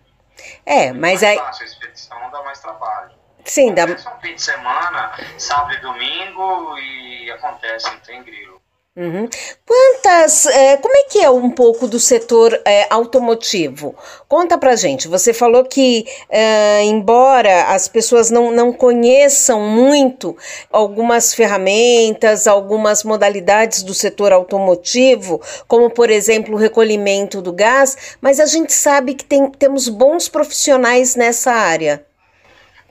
É, 0.65 0.91
mas 0.91 1.23
aí. 1.23 1.37
É 1.37 1.39
fácil, 1.39 1.63
a 1.63 1.67
expedição 1.67 2.31
dá 2.31 2.41
mais 2.43 2.59
trabalho. 2.59 3.11
Sim, 3.45 3.73
dá. 3.73 3.83
É 3.83 3.85
um 3.85 4.19
fim 4.19 4.35
de 4.35 4.41
semana, 4.41 5.13
sábado 5.37 5.73
e 5.73 5.77
domingo, 5.79 6.77
e 6.77 7.31
acontece, 7.31 7.89
não 7.89 7.99
tem 8.01 8.23
grilo. 8.23 8.58
Uhum. 8.95 9.29
Quantas, 9.65 10.45
é, 10.47 10.75
como 10.75 10.93
é 10.97 11.03
que 11.03 11.19
é 11.19 11.29
um 11.29 11.49
pouco 11.51 11.87
do 11.87 11.99
setor 11.99 12.59
é, 12.65 12.85
automotivo? 12.89 13.95
Conta 14.27 14.57
pra 14.57 14.75
gente. 14.75 15.07
Você 15.07 15.31
falou 15.31 15.63
que, 15.63 16.05
é, 16.27 16.83
embora 16.83 17.67
as 17.67 17.87
pessoas 17.87 18.29
não, 18.29 18.51
não 18.51 18.73
conheçam 18.73 19.61
muito 19.61 20.35
algumas 20.71 21.33
ferramentas, 21.33 22.47
algumas 22.47 23.03
modalidades 23.03 23.83
do 23.83 23.93
setor 23.93 24.33
automotivo, 24.33 25.39
como 25.67 25.89
por 25.89 26.09
exemplo 26.09 26.55
o 26.55 26.59
recolhimento 26.59 27.41
do 27.41 27.53
gás, 27.53 28.17
mas 28.19 28.39
a 28.39 28.47
gente 28.47 28.73
sabe 28.73 29.13
que 29.13 29.23
tem, 29.23 29.49
temos 29.51 29.87
bons 29.87 30.27
profissionais 30.27 31.15
nessa 31.15 31.53
área. 31.53 32.05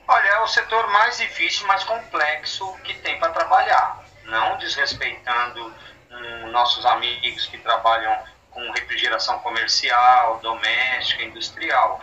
Olha, 0.07 0.27
é 0.27 0.39
o 0.39 0.47
setor 0.47 0.87
mais 0.87 1.17
difícil, 1.17 1.67
mais 1.67 1.83
complexo 1.83 2.73
que 2.83 2.95
tem 2.95 3.19
para 3.19 3.29
trabalhar. 3.29 4.03
Não 4.25 4.57
desrespeitando 4.57 5.71
com 6.19 6.47
nossos 6.47 6.85
amigos 6.85 7.45
que 7.45 7.57
trabalham 7.57 8.17
com 8.51 8.71
refrigeração 8.71 9.39
comercial, 9.39 10.39
doméstica, 10.39 11.23
industrial. 11.23 12.01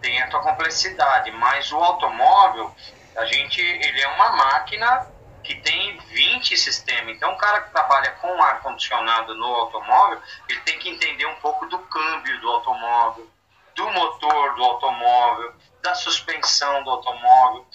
Tem 0.00 0.22
a 0.22 0.30
sua 0.30 0.40
complexidade, 0.40 1.30
mas 1.32 1.70
o 1.72 1.76
automóvel, 1.76 2.74
a 3.16 3.24
gente, 3.26 3.60
ele 3.60 4.00
é 4.00 4.08
uma 4.08 4.30
máquina 4.30 5.06
que 5.42 5.54
tem 5.56 5.98
20 5.98 6.56
sistemas. 6.56 7.16
Então, 7.16 7.32
o 7.32 7.36
cara 7.36 7.62
que 7.62 7.70
trabalha 7.70 8.10
com 8.12 8.42
ar 8.42 8.60
condicionado 8.60 9.34
no 9.34 9.46
automóvel, 9.46 10.20
ele 10.48 10.60
tem 10.60 10.78
que 10.78 10.88
entender 10.88 11.26
um 11.26 11.36
pouco 11.36 11.66
do 11.66 11.78
câmbio 11.78 12.40
do 12.40 12.48
automóvel, 12.48 13.28
do 13.74 13.90
motor 13.90 14.54
do 14.54 14.64
automóvel, 14.64 15.54
da 15.82 15.94
suspensão 15.94 16.82
do 16.84 16.90
automóvel. 16.90 17.66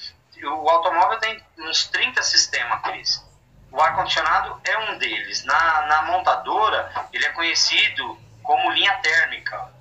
O 0.43 0.69
automóvel 0.69 1.19
tem 1.19 1.43
uns 1.59 1.87
30 1.87 2.21
sistemas, 2.21 2.81
Cris. 2.81 3.32
O 3.73 3.81
ar-condicionado 3.81 4.61
é 4.63 4.77
um 4.77 4.99
deles. 4.99 5.43
Na, 5.45 5.87
na 5.87 6.01
montadora, 6.03 6.91
ele 7.11 7.25
é 7.25 7.29
conhecido 7.29 8.15
como 8.43 8.71
linha 8.71 8.93
térmica. 8.97 9.73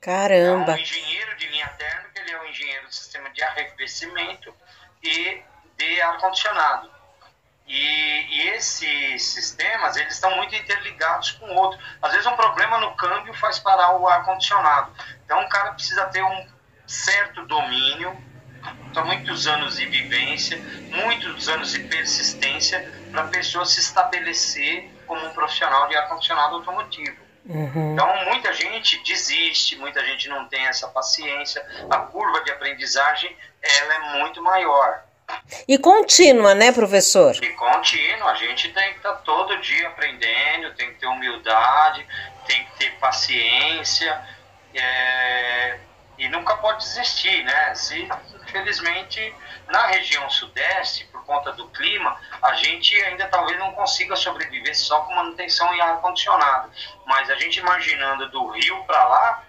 Caramba! 0.00 0.62
Então, 0.62 0.74
o 0.76 0.78
engenheiro 0.78 1.36
de 1.36 1.48
linha 1.48 1.66
térmica, 1.76 2.20
ele 2.20 2.30
é 2.30 2.40
o 2.40 2.46
engenheiro 2.46 2.86
do 2.86 2.94
sistema 2.94 3.28
de 3.30 3.42
arrefecimento 3.42 4.54
e 5.02 5.42
de 5.76 6.00
ar-condicionado. 6.02 6.88
E, 7.66 7.76
e, 7.76 8.48
esses 8.50 9.24
sistemas, 9.24 9.96
eles 9.96 10.14
estão 10.14 10.34
muito 10.36 10.54
interligados 10.54 11.32
com 11.32 11.46
o 11.46 11.54
outro. 11.56 11.80
Às 12.00 12.12
vezes 12.12 12.26
um 12.26 12.36
problema 12.36 12.78
no 12.78 12.94
câmbio 12.94 13.34
faz 13.34 13.58
parar 13.58 13.96
o 13.96 14.06
ar-condicionado. 14.06 14.92
Então 15.24 15.40
o 15.42 15.48
cara 15.48 15.72
precisa 15.72 16.06
ter 16.06 16.22
um 16.22 16.48
certo 16.86 17.44
domínio, 17.46 18.16
são 18.92 19.04
muitos 19.04 19.46
anos 19.46 19.76
de 19.76 19.86
vivência, 19.86 20.58
muitos 20.90 21.48
anos 21.48 21.72
de 21.72 21.80
persistência 21.80 22.99
para 23.10 23.22
a 23.22 23.28
pessoa 23.28 23.64
se 23.64 23.80
estabelecer 23.80 24.90
como 25.06 25.26
um 25.26 25.30
profissional 25.30 25.88
de 25.88 25.96
ar-condicionado 25.96 26.56
automotivo. 26.56 27.16
Uhum. 27.46 27.94
Então, 27.94 28.24
muita 28.26 28.52
gente 28.52 29.02
desiste, 29.02 29.76
muita 29.76 30.04
gente 30.04 30.28
não 30.28 30.46
tem 30.48 30.66
essa 30.66 30.88
paciência, 30.88 31.64
a 31.90 31.98
curva 31.98 32.42
de 32.44 32.50
aprendizagem 32.52 33.34
ela 33.62 33.94
é 33.94 34.18
muito 34.18 34.42
maior. 34.42 35.02
E 35.66 35.78
contínua, 35.78 36.54
né, 36.54 36.72
professor? 36.72 37.34
E 37.36 37.48
contínua, 37.50 38.32
a 38.32 38.34
gente 38.34 38.72
tem 38.72 38.90
que 38.90 38.96
estar 38.96 39.12
tá 39.12 39.22
todo 39.24 39.56
dia 39.60 39.88
aprendendo, 39.88 40.74
tem 40.74 40.92
que 40.92 41.00
ter 41.00 41.06
humildade, 41.06 42.06
tem 42.46 42.64
que 42.64 42.78
ter 42.78 42.90
paciência, 42.98 44.20
é, 44.74 45.78
e 46.18 46.28
nunca 46.28 46.56
pode 46.56 46.84
desistir, 46.84 47.44
né? 47.44 47.74
Se, 47.74 48.08
infelizmente, 48.42 49.34
na 49.70 49.86
região 49.86 50.28
sudeste, 50.28 51.04
por 51.06 51.24
conta 51.24 51.52
do 51.52 51.68
clima, 51.68 52.16
a 52.42 52.54
gente 52.54 52.94
ainda 53.02 53.26
talvez 53.28 53.58
não 53.58 53.72
consiga 53.72 54.16
sobreviver 54.16 54.76
só 54.76 55.00
com 55.02 55.14
manutenção 55.14 55.72
em 55.74 55.80
ar-condicionado. 55.80 56.70
Mas 57.06 57.30
a 57.30 57.36
gente 57.36 57.60
imaginando 57.60 58.28
do 58.30 58.48
Rio 58.48 58.84
para 58.84 59.04
lá, 59.04 59.44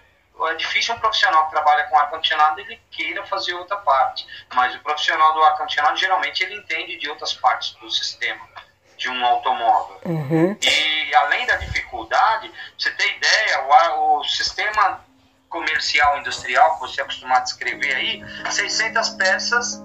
é 0.48 0.54
difícil 0.54 0.94
um 0.94 0.98
profissional 0.98 1.44
que 1.44 1.50
trabalha 1.52 1.84
com 1.84 1.98
ar-condicionado 1.98 2.60
ele 2.60 2.80
queira 2.90 3.24
fazer 3.26 3.54
outra 3.54 3.76
parte. 3.76 4.26
Mas 4.54 4.74
o 4.74 4.80
profissional 4.80 5.34
do 5.34 5.42
ar-condicionado, 5.42 5.96
geralmente, 5.96 6.42
ele 6.42 6.56
entende 6.56 6.96
de 6.96 7.08
outras 7.08 7.34
partes 7.34 7.72
do 7.74 7.90
sistema 7.90 8.48
de 8.96 9.08
um 9.08 9.24
automóvel. 9.24 10.00
Uhum. 10.04 10.56
E 10.60 11.14
além 11.14 11.44
da 11.46 11.56
dificuldade, 11.56 12.50
você 12.78 12.90
ter 12.92 13.16
ideia, 13.16 13.64
o, 13.66 13.72
ar, 13.72 13.98
o 13.98 14.24
sistema 14.24 15.04
comercial 15.48 16.18
industrial 16.18 16.74
que 16.74 16.80
você 16.80 17.00
é 17.00 17.04
acostumado 17.04 17.40
a 17.40 17.44
descrever 17.44 17.94
aí, 17.94 18.24
600 18.50 19.10
peças, 19.10 19.82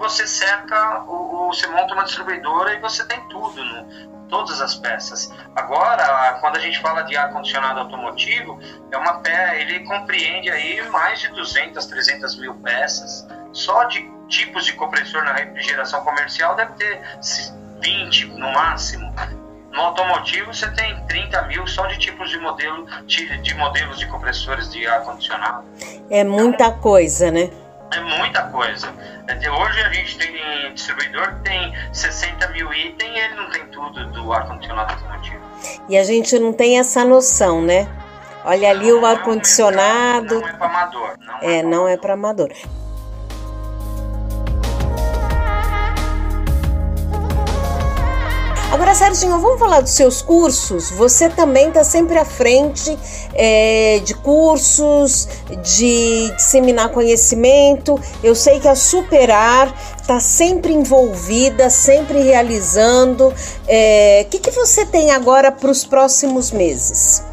você 0.00 0.26
cerca, 0.26 1.04
o, 1.06 1.48
o, 1.48 1.52
você 1.52 1.66
monta 1.66 1.92
uma 1.92 2.04
distribuidora 2.04 2.72
e 2.72 2.80
você 2.80 3.04
tem 3.04 3.20
tudo, 3.28 3.62
no, 3.62 4.08
todas 4.30 4.58
as 4.62 4.74
peças. 4.74 5.30
Agora, 5.54 6.38
quando 6.40 6.56
a 6.56 6.58
gente 6.58 6.80
fala 6.80 7.02
de 7.02 7.16
ar-condicionado 7.18 7.80
automotivo, 7.80 8.58
é 8.90 8.96
uma 8.96 9.18
pé, 9.18 9.60
ele 9.60 9.80
compreende 9.80 10.50
aí 10.50 10.88
mais 10.88 11.20
de 11.20 11.28
200, 11.28 11.84
300 11.84 12.38
mil 12.38 12.54
peças. 12.54 13.28
Só 13.52 13.84
de 13.84 14.10
tipos 14.26 14.64
de 14.64 14.72
compressor 14.72 15.22
na 15.22 15.34
refrigeração 15.34 16.02
comercial 16.02 16.56
deve 16.56 16.72
ter 16.74 17.02
20 17.82 18.26
no 18.28 18.50
máximo. 18.52 19.14
No 19.70 19.82
automotivo 19.82 20.54
você 20.54 20.70
tem 20.70 20.98
30 21.06 21.42
mil 21.42 21.66
só 21.66 21.86
de 21.86 21.98
tipos 21.98 22.30
de 22.30 22.38
modelo 22.38 22.86
de, 23.04 23.36
de 23.38 23.54
modelos 23.54 23.98
de 23.98 24.06
compressores 24.06 24.70
de 24.72 24.86
ar 24.86 25.02
condicionado. 25.02 25.64
É 26.08 26.24
muita 26.24 26.72
coisa, 26.72 27.30
né? 27.30 27.50
É 27.92 28.00
muita 28.00 28.42
coisa. 28.44 28.92
É, 29.26 29.50
hoje 29.50 29.80
a 29.82 29.92
gente 29.92 30.18
tem 30.18 30.74
distribuidor 30.74 31.34
que 31.34 31.40
tem 31.42 31.74
60 31.92 32.48
mil 32.48 32.72
itens 32.72 33.10
e 33.10 33.18
ele 33.18 33.34
não 33.34 33.50
tem 33.50 33.66
tudo 33.66 34.06
do 34.06 34.32
ar 34.32 34.46
condicionado 34.46 34.92
automotivo. 34.92 35.40
E 35.88 35.98
a 35.98 36.04
gente 36.04 36.38
não 36.38 36.52
tem 36.52 36.78
essa 36.78 37.04
noção, 37.04 37.60
né? 37.60 37.88
Olha 38.44 38.70
ali 38.70 38.92
o 38.92 39.04
ar 39.04 39.22
condicionado. 39.22 40.40
Não 40.40 40.48
é 40.48 40.52
para 40.52 40.66
amador. 40.66 41.18
Não 41.20 41.38
é, 41.40 41.58
é 41.58 41.62
não 41.62 41.88
é 41.88 41.96
para 41.96 42.14
amador. 42.14 42.52
Agora, 48.72 48.94
Serginho, 48.94 49.36
vamos 49.40 49.58
falar 49.58 49.80
dos 49.80 49.90
seus 49.90 50.22
cursos. 50.22 50.92
Você 50.92 51.28
também 51.28 51.68
está 51.68 51.82
sempre 51.82 52.16
à 52.16 52.24
frente 52.24 52.96
é, 53.34 53.98
de 54.04 54.14
cursos, 54.14 55.28
de 55.60 56.30
disseminar 56.36 56.90
conhecimento. 56.90 58.00
Eu 58.22 58.32
sei 58.32 58.60
que 58.60 58.68
a 58.68 58.76
Superar 58.76 59.74
está 60.00 60.20
sempre 60.20 60.72
envolvida, 60.72 61.68
sempre 61.68 62.22
realizando. 62.22 63.30
O 63.30 63.34
é, 63.66 64.24
que, 64.30 64.38
que 64.38 64.52
você 64.52 64.86
tem 64.86 65.10
agora 65.10 65.50
para 65.50 65.70
os 65.70 65.84
próximos 65.84 66.52
meses? 66.52 67.24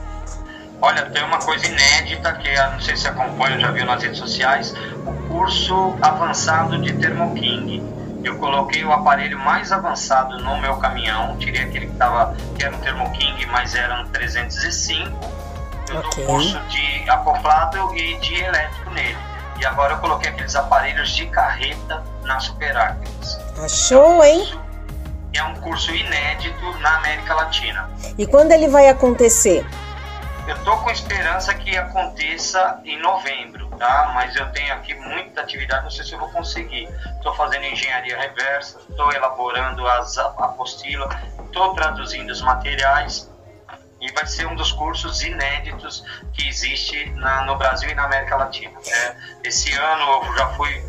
Olha, 0.82 1.04
tem 1.06 1.24
uma 1.24 1.38
coisa 1.38 1.68
inédita 1.68 2.34
que 2.34 2.52
não 2.56 2.80
sei 2.80 2.98
se 2.98 3.08
acompanha, 3.08 3.60
já 3.60 3.70
viu 3.70 3.86
nas 3.86 4.02
redes 4.02 4.18
sociais, 4.18 4.74
o 5.06 5.14
curso 5.30 5.96
avançado 6.02 6.82
de 6.82 6.94
Thermoking. 6.94 7.84
Eu 8.28 8.38
coloquei 8.38 8.84
o 8.84 8.92
aparelho 8.92 9.40
mais 9.40 9.72
avançado 9.72 10.38
no 10.40 10.58
meu 10.58 10.76
caminhão, 10.76 11.38
tirei 11.38 11.64
aquele 11.64 11.88
que, 11.88 11.96
tava, 11.96 12.36
que 12.58 12.66
era 12.66 12.76
um 12.76 12.80
Thermoking, 12.82 13.46
mas 13.46 13.74
era 13.74 14.02
um 14.02 14.10
305. 14.10 15.18
Eu 15.90 16.00
okay. 16.00 16.26
dou 16.26 16.36
curso 16.36 16.60
de 16.68 17.10
acoplado 17.10 17.96
e 17.96 18.18
de 18.18 18.36
elétrico 18.36 18.90
nele. 18.90 19.18
E 19.58 19.66
agora 19.66 19.94
eu 19.94 20.00
coloquei 20.00 20.30
aqueles 20.30 20.58
aparelhos 20.58 21.12
de 21.12 21.26
carreta 21.28 22.04
na 22.24 22.38
Super 22.42 22.76
Achou, 23.64 24.22
hein? 24.22 24.60
É 25.32 25.42
um 25.44 25.56
curso 25.56 25.96
inédito 25.96 26.80
na 26.80 26.98
América 26.98 27.34
Latina. 27.34 27.90
E 28.18 28.28
quando 28.28 28.52
ele 28.52 28.68
vai 28.68 28.90
acontecer? 28.90 29.66
Eu 30.48 30.58
tô 30.64 30.78
com 30.78 30.90
esperança 30.90 31.54
que 31.54 31.76
aconteça 31.76 32.80
em 32.86 32.98
novembro, 33.02 33.68
tá? 33.78 34.12
Mas 34.16 34.34
eu 34.34 34.50
tenho 34.54 34.74
aqui 34.74 34.94
muita 34.96 35.42
atividade, 35.42 35.84
não 35.84 35.92
sei 35.92 36.06
se 36.06 36.14
eu 36.14 36.20
vou 36.20 36.30
conseguir. 36.30 36.88
Estou 37.18 37.36
fazendo 37.36 37.66
engenharia 37.66 38.18
reversa, 38.18 38.80
estou 38.90 39.12
elaborando 39.12 39.86
as 39.86 40.18
apostilas, 40.18 41.14
estou 41.46 41.74
traduzindo 41.74 42.30
os 42.30 42.42
materiais 42.42 43.30
e 44.00 44.10
vai 44.14 44.26
ser 44.26 44.48
um 44.48 44.56
dos 44.56 44.72
cursos 44.72 45.22
inéditos 45.22 46.06
que 46.32 46.48
existe 46.48 47.10
na, 47.16 47.44
no 47.44 47.58
Brasil 47.58 47.90
e 47.90 47.96
na 47.96 48.06
América 48.06 48.38
Latina. 48.38 48.80
É, 48.88 49.16
esse 49.44 49.74
ano 49.74 50.24
eu 50.24 50.38
já 50.38 50.48
fui, 50.54 50.82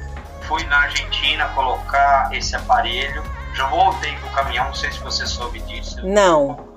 fui 0.43 0.63
na 0.67 0.83
Argentina 0.83 1.49
colocar 1.49 2.33
esse 2.33 2.55
aparelho, 2.55 3.25
já 3.55 3.67
voltei 3.67 4.15
com 4.19 4.29
o 4.29 4.31
caminhão, 4.31 4.67
não 4.67 4.75
sei 4.75 4.93
se 4.93 5.01
você 5.01 5.27
soube 5.27 5.59
disso. 5.63 6.01
Não 6.07 6.68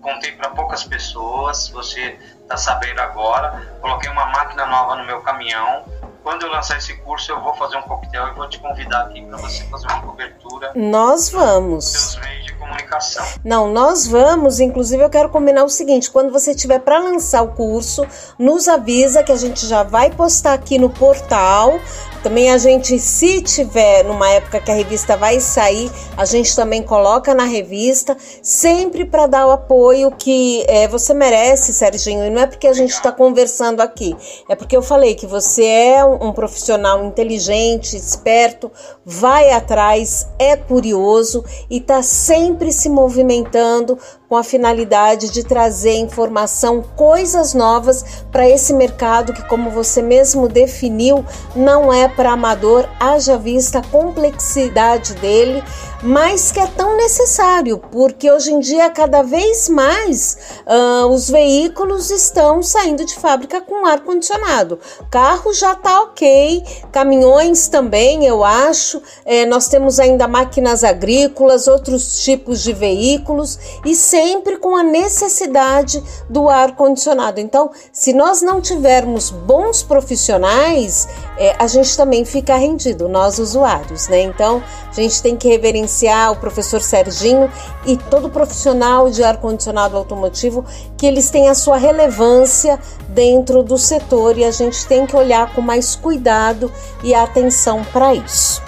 contei 0.00 0.32
para 0.32 0.50
poucas 0.50 0.84
pessoas, 0.84 1.68
você 1.68 2.18
está 2.42 2.56
sabendo 2.56 3.00
agora. 3.00 3.78
Coloquei 3.80 4.10
uma 4.10 4.26
máquina 4.26 4.66
nova 4.66 4.96
no 4.96 5.04
meu 5.04 5.20
caminhão. 5.20 5.84
Quando 6.22 6.42
eu 6.42 6.50
lançar 6.50 6.78
esse 6.78 6.96
curso, 6.98 7.30
eu 7.30 7.40
vou 7.40 7.54
fazer 7.54 7.76
um 7.76 7.82
coquetel 7.82 8.28
e 8.28 8.34
vou 8.34 8.48
te 8.48 8.58
convidar 8.58 9.02
aqui 9.02 9.24
para 9.24 9.36
você 9.36 9.62
fazer 9.66 9.86
uma 9.86 10.02
cobertura. 10.02 10.72
Nós 10.74 11.28
vamos. 11.28 11.84
Seus 11.84 12.16
meios 12.16 12.46
de 12.46 12.52
comunicação. 12.54 13.24
Não, 13.44 13.68
nós 13.72 14.08
vamos. 14.08 14.58
Inclusive, 14.58 15.04
eu 15.04 15.10
quero 15.10 15.28
combinar 15.28 15.62
o 15.62 15.68
seguinte: 15.68 16.10
quando 16.10 16.32
você 16.32 16.52
tiver 16.52 16.80
para 16.80 16.98
lançar 16.98 17.42
o 17.42 17.52
curso, 17.52 18.04
nos 18.36 18.66
avisa 18.66 19.22
que 19.22 19.30
a 19.30 19.36
gente 19.36 19.66
já 19.66 19.84
vai 19.84 20.10
postar 20.10 20.54
aqui 20.54 20.80
no 20.80 20.90
portal 20.90 21.78
também 22.26 22.50
a 22.50 22.58
gente, 22.58 22.98
se 22.98 23.40
tiver 23.40 24.02
numa 24.02 24.28
época 24.28 24.58
que 24.58 24.68
a 24.68 24.74
revista 24.74 25.16
vai 25.16 25.38
sair, 25.38 25.88
a 26.16 26.24
gente 26.24 26.56
também 26.56 26.82
coloca 26.82 27.32
na 27.32 27.44
revista, 27.44 28.16
sempre 28.42 29.04
para 29.04 29.28
dar 29.28 29.46
o 29.46 29.52
apoio 29.52 30.10
que 30.10 30.64
é, 30.66 30.88
você 30.88 31.14
merece, 31.14 31.72
Serginho. 31.72 32.24
E 32.24 32.30
não 32.30 32.42
é 32.42 32.48
porque 32.48 32.66
a 32.66 32.72
gente 32.72 32.90
está 32.90 33.12
conversando 33.12 33.80
aqui, 33.80 34.16
é 34.48 34.56
porque 34.56 34.76
eu 34.76 34.82
falei 34.82 35.14
que 35.14 35.24
você 35.24 35.66
é 35.66 36.04
um, 36.04 36.30
um 36.30 36.32
profissional 36.32 37.04
inteligente, 37.04 37.96
esperto, 37.96 38.72
vai 39.04 39.52
atrás, 39.52 40.26
é 40.36 40.56
curioso 40.56 41.44
e 41.70 41.76
está 41.76 42.02
sempre 42.02 42.72
se 42.72 42.88
movimentando 42.88 43.96
com 44.28 44.36
a 44.36 44.42
finalidade 44.42 45.30
de 45.30 45.44
trazer 45.44 45.94
informação, 45.94 46.82
coisas 46.96 47.54
novas 47.54 48.24
para 48.32 48.48
esse 48.48 48.72
mercado 48.74 49.32
que, 49.32 49.46
como 49.48 49.70
você 49.70 50.02
mesmo 50.02 50.48
definiu, 50.48 51.24
não 51.54 51.92
é 51.92 52.08
para 52.08 52.32
amador, 52.32 52.88
haja 52.98 53.38
vista 53.38 53.78
a 53.78 53.84
complexidade 53.84 55.14
dele, 55.14 55.62
mas 56.02 56.52
que 56.52 56.60
é 56.60 56.66
tão 56.66 56.96
necessário, 56.96 57.78
porque 57.78 58.30
hoje 58.30 58.52
em 58.52 58.60
dia, 58.60 58.90
cada 58.90 59.22
vez 59.22 59.68
mais, 59.68 60.36
uh, 60.66 61.06
os 61.06 61.30
veículos 61.30 62.10
estão 62.10 62.62
saindo 62.62 63.04
de 63.04 63.14
fábrica 63.14 63.60
com 63.60 63.86
ar-condicionado. 63.86 64.78
Carro 65.10 65.52
já 65.52 65.72
está 65.72 66.02
ok, 66.02 66.64
caminhões 66.92 67.68
também, 67.68 68.26
eu 68.26 68.44
acho. 68.44 69.00
É, 69.24 69.46
nós 69.46 69.68
temos 69.68 69.98
ainda 69.98 70.28
máquinas 70.28 70.84
agrícolas, 70.84 71.66
outros 71.66 72.22
tipos 72.22 72.62
de 72.62 72.72
veículos 72.72 73.58
e 73.84 73.94
sempre 73.94 74.56
com 74.58 74.76
a 74.76 74.82
necessidade 74.82 76.02
do 76.28 76.48
ar-condicionado. 76.48 77.40
Então, 77.40 77.70
se 77.92 78.12
nós 78.12 78.42
não 78.42 78.60
tivermos 78.60 79.30
bons 79.30 79.82
profissionais, 79.82 81.08
é, 81.38 81.54
a 81.58 81.66
gente 81.66 81.96
também 81.96 82.24
fica 82.24 82.56
rendido, 82.56 83.08
nós 83.08 83.38
usuários, 83.38 84.08
né? 84.08 84.22
Então, 84.22 84.62
a 84.88 84.92
gente 84.92 85.22
tem 85.22 85.36
que 85.36 85.48
reverenciar 85.48 86.32
o 86.32 86.36
professor 86.36 86.80
Serginho 86.80 87.50
e 87.84 87.96
todo 87.96 88.30
profissional 88.30 89.10
de 89.10 89.22
ar-condicionado 89.22 89.96
automotivo, 89.96 90.64
que 90.96 91.06
eles 91.06 91.30
têm 91.30 91.48
a 91.48 91.54
sua 91.54 91.76
relevância 91.76 92.78
dentro 93.08 93.62
do 93.62 93.76
setor 93.76 94.38
e 94.38 94.44
a 94.44 94.50
gente 94.50 94.86
tem 94.86 95.06
que 95.06 95.14
olhar 95.14 95.54
com 95.54 95.60
mais 95.60 95.94
cuidado 95.94 96.72
e 97.02 97.14
atenção 97.14 97.84
para 97.92 98.14
isso. 98.14 98.62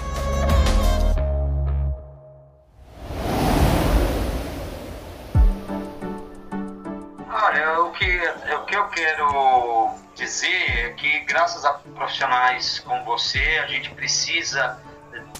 Olha, 7.31 7.81
o 7.81 7.91
que, 7.91 8.19
o 8.53 8.65
que 8.65 8.75
eu 8.75 8.87
quero 8.89 9.89
dizer 10.15 10.68
graças 11.29 11.63
a 11.63 11.73
profissionais 11.73 12.79
como 12.79 13.05
você, 13.05 13.61
a 13.63 13.67
gente 13.67 13.91
precisa 13.91 14.79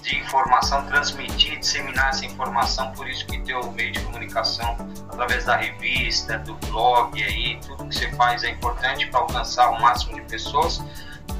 de 0.02 0.16
informação, 0.18 0.86
transmitir, 0.86 1.58
disseminar 1.58 2.10
essa 2.10 2.24
informação, 2.24 2.92
por 2.92 3.08
isso 3.08 3.26
que 3.26 3.40
teu 3.40 3.60
meio 3.72 3.90
de 3.90 4.00
comunicação, 4.00 4.76
através 5.10 5.44
da 5.44 5.56
revista, 5.56 6.38
do 6.38 6.54
blog 6.68 7.22
aí, 7.22 7.58
tudo 7.66 7.88
que 7.88 7.94
você 7.96 8.10
faz 8.12 8.44
é 8.44 8.50
importante 8.50 9.06
para 9.08 9.20
alcançar 9.20 9.68
o 9.70 9.80
máximo 9.80 10.14
de 10.14 10.22
pessoas, 10.22 10.80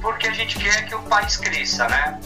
porque 0.02 0.26
a 0.26 0.32
gente 0.32 0.58
quer 0.58 0.84
que 0.86 0.94
o 0.96 1.02
país 1.02 1.36
cresça, 1.36 1.88
né? 1.88 2.20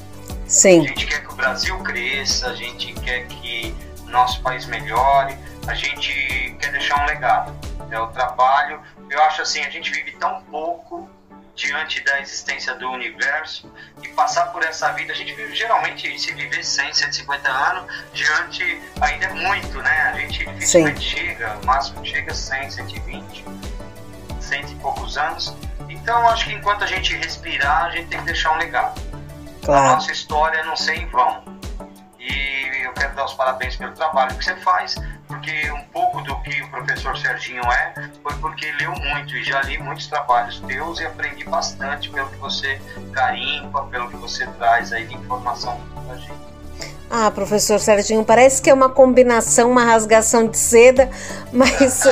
Sim. 0.46 0.80
A 0.80 0.88
gente 0.88 1.06
quer 1.06 1.20
que 1.20 1.32
o 1.32 1.36
Brasil 1.36 1.78
cresça, 1.80 2.48
a 2.48 2.54
gente 2.54 2.92
quer 2.94 3.26
que 3.26 3.74
nosso 4.06 4.40
país 4.42 4.64
melhore, 4.64 5.36
a 5.66 5.74
gente 5.74 6.56
quer 6.58 6.72
deixar 6.72 7.02
um 7.02 7.06
legado. 7.06 7.54
É 7.90 7.98
o 7.98 8.06
trabalho. 8.08 8.80
Eu 9.10 9.22
acho 9.24 9.42
assim, 9.42 9.62
a 9.62 9.70
gente 9.70 9.90
vive 9.90 10.12
tão 10.12 10.42
pouco 10.44 11.08
diante 11.54 12.00
da 12.02 12.20
existência 12.20 12.74
do 12.74 12.90
universo 12.90 13.72
e 14.02 14.08
passar 14.08 14.46
por 14.46 14.62
essa 14.62 14.92
vida, 14.92 15.12
a 15.12 15.16
gente 15.16 15.32
vive, 15.34 15.54
geralmente 15.54 16.18
se 16.18 16.32
viver 16.32 16.64
100, 16.64 16.92
150 16.92 17.48
anos, 17.48 17.92
diante 18.12 18.80
ainda 19.00 19.26
é 19.26 19.32
muito, 19.32 19.80
né? 19.80 20.12
A 20.12 20.18
gente 20.18 20.44
dificilmente 20.44 21.00
chega, 21.00 21.56
o 21.62 21.66
máximo 21.66 22.04
chega 22.04 22.34
100, 22.34 22.70
120, 22.70 23.44
100 24.40 24.72
e 24.72 24.74
poucos 24.76 25.16
anos. 25.16 25.56
Então 25.88 26.28
acho 26.28 26.46
que 26.46 26.52
enquanto 26.52 26.84
a 26.84 26.86
gente 26.86 27.14
respirar, 27.16 27.84
a 27.84 27.90
gente 27.90 28.08
tem 28.08 28.18
que 28.18 28.26
deixar 28.26 28.52
um 28.52 28.58
legado. 28.58 29.00
Claro. 29.64 29.86
A 29.86 29.94
nossa 29.94 30.12
história 30.12 30.62
não 30.64 30.76
ser 30.76 30.96
em 30.96 31.06
vão. 31.06 31.42
E 32.18 32.84
eu 32.84 32.92
quero 32.94 33.14
dar 33.14 33.24
os 33.24 33.34
parabéns 33.34 33.76
pelo 33.76 33.92
trabalho 33.92 34.34
que 34.36 34.44
você 34.44 34.56
faz, 34.56 34.96
porque 35.34 35.70
um 35.72 35.84
pouco 35.86 36.22
do 36.22 36.40
que 36.42 36.62
o 36.62 36.70
professor 36.70 37.16
Serginho 37.18 37.62
é 37.64 37.94
foi 38.22 38.34
porque 38.34 38.70
leu 38.72 38.92
muito 38.92 39.36
e 39.36 39.42
já 39.42 39.60
li 39.62 39.78
muitos 39.78 40.06
trabalhos 40.06 40.60
teus 40.60 41.00
e 41.00 41.06
aprendi 41.06 41.44
bastante 41.44 42.08
pelo 42.10 42.28
que 42.30 42.36
você 42.36 42.80
garimpa, 43.10 43.84
pelo 43.86 44.08
que 44.08 44.16
você 44.16 44.46
traz 44.52 44.92
aí 44.92 45.06
de 45.06 45.14
informação 45.14 45.80
para 46.06 46.14
a 46.14 46.16
gente. 46.16 46.53
Ah, 47.10 47.30
professor 47.30 47.78
Serginho, 47.78 48.24
parece 48.24 48.60
que 48.60 48.68
é 48.68 48.74
uma 48.74 48.88
combinação, 48.88 49.70
uma 49.70 49.84
rasgação 49.84 50.46
de 50.46 50.58
seda, 50.58 51.08
mas 51.52 52.02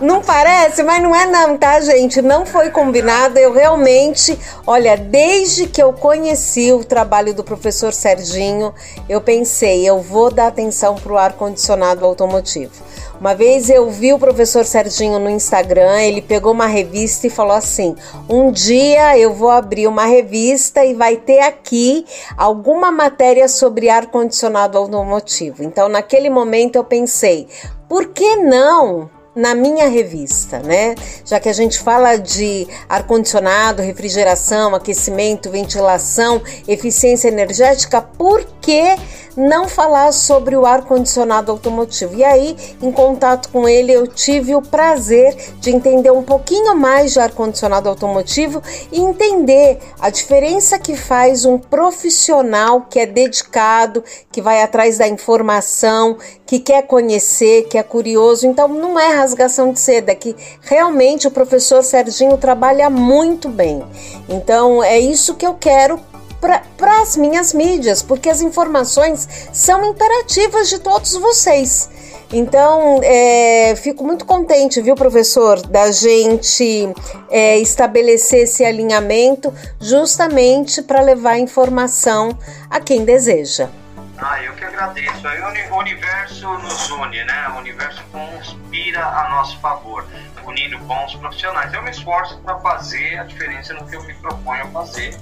não 0.00 0.22
parece, 0.22 0.82
mas 0.82 1.02
não 1.02 1.14
é 1.14 1.26
não, 1.26 1.58
tá, 1.58 1.80
gente? 1.80 2.22
Não 2.22 2.46
foi 2.46 2.70
combinado. 2.70 3.38
Eu 3.38 3.52
realmente, 3.52 4.38
olha, 4.66 4.96
desde 4.96 5.66
que 5.66 5.82
eu 5.82 5.92
conheci 5.92 6.72
o 6.72 6.84
trabalho 6.84 7.34
do 7.34 7.44
professor 7.44 7.92
Serginho, 7.92 8.74
eu 9.08 9.20
pensei, 9.20 9.86
eu 9.86 10.00
vou 10.00 10.30
dar 10.30 10.46
atenção 10.46 10.94
para 10.94 11.12
o 11.12 11.18
ar 11.18 11.32
condicionado 11.32 12.04
automotivo. 12.04 12.87
Uma 13.20 13.34
vez 13.34 13.68
eu 13.68 13.90
vi 13.90 14.12
o 14.12 14.18
professor 14.18 14.64
Serginho 14.64 15.18
no 15.18 15.28
Instagram, 15.28 16.00
ele 16.02 16.22
pegou 16.22 16.52
uma 16.52 16.66
revista 16.66 17.26
e 17.26 17.30
falou 17.30 17.56
assim: 17.56 17.96
um 18.28 18.52
dia 18.52 19.18
eu 19.18 19.34
vou 19.34 19.50
abrir 19.50 19.88
uma 19.88 20.04
revista 20.04 20.84
e 20.84 20.94
vai 20.94 21.16
ter 21.16 21.40
aqui 21.40 22.06
alguma 22.36 22.92
matéria 22.92 23.48
sobre 23.48 23.88
ar-condicionado 23.88 24.78
automotivo. 24.78 25.64
Então, 25.64 25.88
naquele 25.88 26.30
momento 26.30 26.76
eu 26.76 26.84
pensei, 26.84 27.48
por 27.88 28.06
que 28.06 28.36
não 28.36 29.10
na 29.38 29.54
minha 29.54 29.88
revista, 29.88 30.58
né? 30.58 30.96
Já 31.24 31.38
que 31.38 31.48
a 31.48 31.52
gente 31.52 31.78
fala 31.78 32.16
de 32.16 32.66
ar-condicionado, 32.88 33.82
refrigeração, 33.82 34.74
aquecimento, 34.74 35.48
ventilação, 35.48 36.42
eficiência 36.66 37.28
energética, 37.28 38.02
por 38.02 38.44
que 38.60 38.96
não 39.38 39.68
falar 39.68 40.12
sobre 40.12 40.56
o 40.56 40.66
ar-condicionado 40.66 41.52
automotivo. 41.52 42.14
E 42.16 42.24
aí, 42.24 42.56
em 42.82 42.90
contato 42.90 43.48
com 43.50 43.68
ele, 43.68 43.92
eu 43.92 44.06
tive 44.08 44.54
o 44.56 44.60
prazer 44.60 45.36
de 45.60 45.70
entender 45.70 46.10
um 46.10 46.24
pouquinho 46.24 46.74
mais 46.76 47.12
de 47.12 47.20
ar-condicionado 47.20 47.88
automotivo 47.88 48.60
e 48.90 48.98
entender 48.98 49.78
a 50.00 50.10
diferença 50.10 50.76
que 50.76 50.96
faz 50.96 51.44
um 51.44 51.56
profissional 51.56 52.86
que 52.90 52.98
é 52.98 53.06
dedicado, 53.06 54.02
que 54.32 54.42
vai 54.42 54.60
atrás 54.60 54.98
da 54.98 55.06
informação, 55.06 56.18
que 56.44 56.58
quer 56.58 56.82
conhecer, 56.82 57.68
que 57.68 57.78
é 57.78 57.82
curioso. 57.82 58.44
Então, 58.44 58.66
não 58.66 58.98
é 58.98 59.14
rasgação 59.14 59.72
de 59.72 59.78
seda, 59.78 60.10
é 60.10 60.14
que 60.16 60.34
realmente 60.62 61.28
o 61.28 61.30
professor 61.30 61.84
Serginho 61.84 62.36
trabalha 62.38 62.90
muito 62.90 63.48
bem. 63.48 63.84
Então, 64.28 64.82
é 64.82 64.98
isso 64.98 65.34
que 65.34 65.46
eu 65.46 65.54
quero 65.54 66.00
para 66.40 67.02
as 67.02 67.16
minhas 67.16 67.52
mídias, 67.52 68.02
porque 68.02 68.28
as 68.28 68.40
informações 68.40 69.28
são 69.52 69.84
imperativas 69.84 70.68
de 70.68 70.78
todos 70.78 71.14
vocês. 71.14 71.90
Então, 72.32 73.00
é, 73.02 73.74
fico 73.76 74.04
muito 74.04 74.26
contente, 74.26 74.82
viu, 74.82 74.94
professor, 74.94 75.60
da 75.66 75.90
gente 75.90 76.92
é, 77.30 77.56
estabelecer 77.58 78.40
esse 78.40 78.64
alinhamento 78.64 79.52
justamente 79.80 80.82
para 80.82 81.00
levar 81.00 81.38
informação 81.38 82.36
a 82.68 82.80
quem 82.80 83.04
deseja. 83.04 83.70
Ah, 84.18 84.42
eu 84.42 84.52
que 84.54 84.64
agradeço. 84.64 85.22
O 85.70 85.78
universo 85.78 86.48
nos 86.58 86.90
une, 86.90 87.24
né? 87.24 87.48
O 87.54 87.58
universo 87.58 88.02
conspira 88.10 89.06
a 89.06 89.30
nosso 89.30 89.58
favor, 89.60 90.04
unindo 90.44 90.76
bons 90.80 91.14
profissionais. 91.14 91.72
Eu 91.72 91.82
me 91.82 91.90
esforço 91.90 92.36
para 92.38 92.58
fazer 92.58 93.16
a 93.18 93.24
diferença 93.24 93.72
no 93.74 93.86
que 93.86 93.96
eu 93.96 94.02
me 94.02 94.14
proponho 94.14 94.64
a 94.64 94.66
fazer 94.66 95.16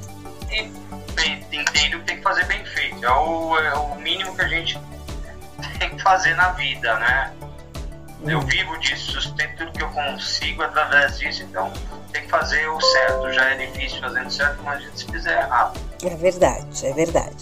e 0.51 1.57
entendo 1.57 1.99
que 2.01 2.05
tem 2.05 2.17
que 2.17 2.23
fazer 2.23 2.45
bem 2.47 2.65
feito. 2.65 3.05
É 3.05 3.11
o, 3.11 3.59
é 3.59 3.75
o 3.75 3.95
mínimo 3.97 4.35
que 4.35 4.43
a 4.43 4.49
gente 4.49 4.79
tem 5.79 5.91
que 5.91 6.03
fazer 6.03 6.35
na 6.35 6.51
vida, 6.51 6.99
né? 6.99 7.33
Eu 8.29 8.41
vivo 8.41 8.77
disso, 8.79 9.13
sustento 9.13 9.57
tudo 9.57 9.73
que 9.73 9.83
eu 9.83 9.89
consigo 9.91 10.63
através 10.63 11.17
disso, 11.19 11.45
então 11.45 11.73
tem 12.13 12.23
que 12.23 12.29
fazer 12.29 12.67
o 12.69 12.81
certo. 12.81 13.33
Já 13.33 13.51
é 13.51 13.67
difícil 13.67 14.01
fazendo 14.01 14.31
certo, 14.31 14.63
mas 14.65 14.79
a 14.79 14.81
gente 14.81 14.99
se 14.99 15.07
fizer 15.07 15.39
errado. 15.39 15.79
É 16.03 16.11
verdade, 16.11 16.87
é 16.87 16.93
verdade. 16.93 17.37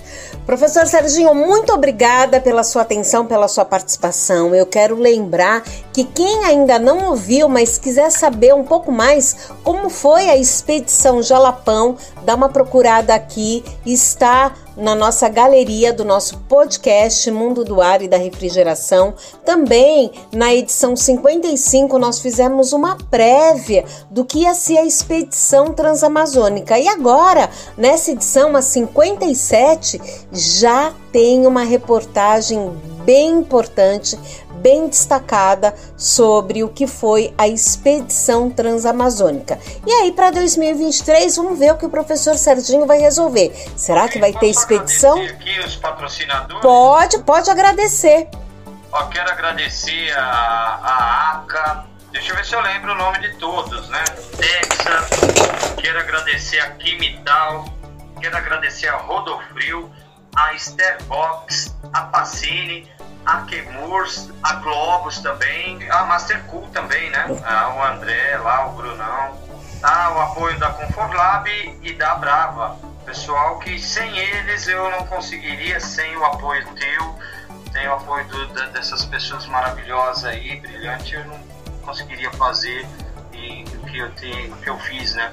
Professor 0.45 0.87
Serginho, 0.87 1.35
muito 1.35 1.73
obrigada 1.73 2.39
pela 2.41 2.63
sua 2.63 2.83
atenção, 2.83 3.27
pela 3.27 3.49
sua 3.49 3.65
participação. 3.65 4.55
Eu 4.55 4.67
quero 4.67 4.95
lembrar 4.97 5.63
que 5.93 6.05
quem 6.05 6.45
ainda 6.45 6.79
não 6.79 7.07
ouviu, 7.07 7.49
mas 7.49 7.79
quiser 7.79 8.11
saber 8.11 8.55
um 8.55 8.65
pouco 8.65 8.93
mais 8.93 9.51
como 9.63 9.89
foi 9.89 10.29
a 10.29 10.37
expedição 10.37 11.23
Jalapão, 11.23 11.97
dá 12.23 12.35
uma 12.35 12.49
procurada 12.49 13.15
aqui, 13.15 13.65
está 13.87 14.53
na 14.77 14.95
nossa 14.95 15.29
galeria 15.29 15.93
do 15.93 16.05
nosso 16.05 16.39
podcast 16.49 17.31
Mundo 17.31 17.65
do 17.65 17.81
Ar 17.81 18.03
e 18.03 18.09
da 18.09 18.17
Refrigeração. 18.17 19.15
Também 19.45 20.11
na 20.33 20.55
edição 20.55 20.97
55 20.97 21.99
nós 21.99 22.21
fizemos 22.21 22.73
uma 22.73 22.97
prévia 23.11 23.85
do 24.11 24.25
que 24.25 24.41
ia 24.41 24.55
ser 24.55 24.79
a 24.79 24.85
expedição 24.85 25.73
transamazônica. 25.73 26.79
E 26.79 26.89
agora, 26.89 27.49
nessa 27.77 28.11
edição 28.11 28.57
a 28.57 28.63
57, 28.63 30.01
já 30.33 30.93
tem 31.13 31.47
uma 31.47 31.63
reportagem 31.63 32.71
bem 33.05 33.31
importante 33.31 34.19
bem 34.55 34.89
destacada 34.89 35.75
sobre 35.97 36.63
o 36.63 36.69
que 36.69 36.87
foi 36.87 37.35
a 37.37 37.47
expedição 37.49 38.51
transamazônica. 38.51 39.59
E 39.87 39.93
aí, 39.93 40.13
para 40.13 40.31
2023, 40.31 41.37
vamos 41.37 41.59
ver 41.59 41.73
o 41.73 41.77
que 41.77 41.87
o 41.87 41.91
professor 41.91 42.37
Serginho 42.37 42.87
vai 42.87 42.99
resolver. 42.99 43.53
Será 43.77 44.09
que 44.09 44.19
vai 44.19 44.33
ter 44.33 44.47
expedição? 44.47 45.21
Aqui 45.21 45.59
os 45.61 45.77
patrocinadores? 45.77 46.63
Pode, 46.63 47.19
pode 47.25 47.51
agradecer. 47.51 48.29
Ó, 48.93 49.07
quero 49.09 49.31
agradecer 49.31 50.13
a, 50.17 50.23
a 50.23 51.33
ACA, 51.33 51.85
deixa 52.13 52.31
eu 52.33 52.37
ver 52.37 52.45
se 52.45 52.55
eu 52.55 52.61
lembro 52.61 52.93
o 52.93 52.95
nome 52.95 53.19
de 53.19 53.35
todos, 53.39 53.89
né? 53.89 54.05
Texas, 54.37 55.11
quero 55.81 55.99
agradecer 55.99 56.61
a 56.61 56.71
Quimital, 56.71 57.65
quero 58.21 58.37
agradecer 58.37 58.87
a 58.87 58.97
Rodofrio, 58.99 59.91
a 60.37 60.55
Starbox, 60.55 61.75
a 61.93 62.03
Pacini, 62.03 62.91
a 63.25 63.43
Kemurs, 63.43 64.31
a 64.43 64.55
Globus 64.55 65.19
também, 65.21 65.91
a 65.91 66.05
Mastercool 66.05 66.69
também, 66.73 67.11
né? 67.11 67.27
Ah, 67.45 67.75
o 67.77 67.83
André 67.83 68.37
lá, 68.39 68.67
o 68.67 68.73
Brunão. 68.73 69.45
Ah, 69.83 70.13
o 70.15 70.21
apoio 70.21 70.59
da 70.59 70.71
Comfort 70.71 71.13
Lab 71.15 71.49
e 71.83 71.93
da 71.95 72.15
Brava. 72.17 72.77
Pessoal 73.05 73.59
que 73.59 73.79
sem 73.79 74.19
eles 74.19 74.67
eu 74.67 74.91
não 74.91 75.07
conseguiria, 75.07 75.79
sem 75.79 76.17
o 76.17 76.25
apoio 76.25 76.67
teu, 76.75 77.19
sem 77.71 77.87
o 77.87 77.93
apoio 77.93 78.27
do, 78.29 78.47
da, 78.49 78.67
dessas 78.67 79.05
pessoas 79.05 79.47
maravilhosas 79.47 80.25
aí, 80.25 80.59
brilhantes, 80.61 81.13
eu 81.13 81.25
não 81.27 81.39
conseguiria 81.83 82.31
fazer 82.33 82.87
e, 83.33 83.65
o, 83.65 83.81
que 83.87 83.99
eu 83.99 84.15
te, 84.15 84.51
o 84.51 84.57
que 84.57 84.71
eu 84.71 84.79
fiz, 84.79 85.15
né? 85.15 85.33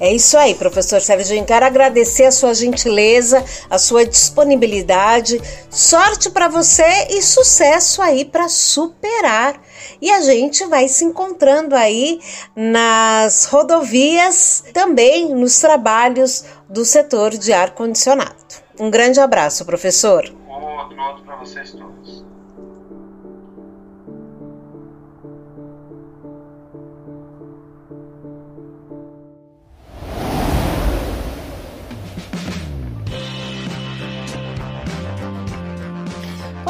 É 0.00 0.10
isso 0.10 0.38
aí, 0.38 0.54
professor 0.54 0.98
Sérgio. 1.02 1.44
Quero 1.44 1.66
agradecer 1.66 2.24
a 2.24 2.32
sua 2.32 2.54
gentileza, 2.54 3.44
a 3.68 3.78
sua 3.78 4.06
disponibilidade. 4.06 5.38
Sorte 5.68 6.30
para 6.30 6.48
você 6.48 7.08
e 7.10 7.20
sucesso 7.20 8.00
aí 8.00 8.24
para 8.24 8.48
superar. 8.48 9.60
E 10.00 10.10
a 10.10 10.22
gente 10.22 10.64
vai 10.64 10.88
se 10.88 11.04
encontrando 11.04 11.76
aí 11.76 12.18
nas 12.56 13.44
rodovias, 13.44 14.64
também 14.72 15.34
nos 15.34 15.60
trabalhos 15.60 16.46
do 16.66 16.82
setor 16.82 17.32
de 17.32 17.52
ar 17.52 17.72
condicionado. 17.72 18.36
Um 18.78 18.90
grande 18.90 19.20
abraço, 19.20 19.66
professor. 19.66 20.24
Outro, 20.48 20.98
outro 20.98 21.24
para 21.24 21.36
vocês 21.36 21.72
todos. 21.72 21.99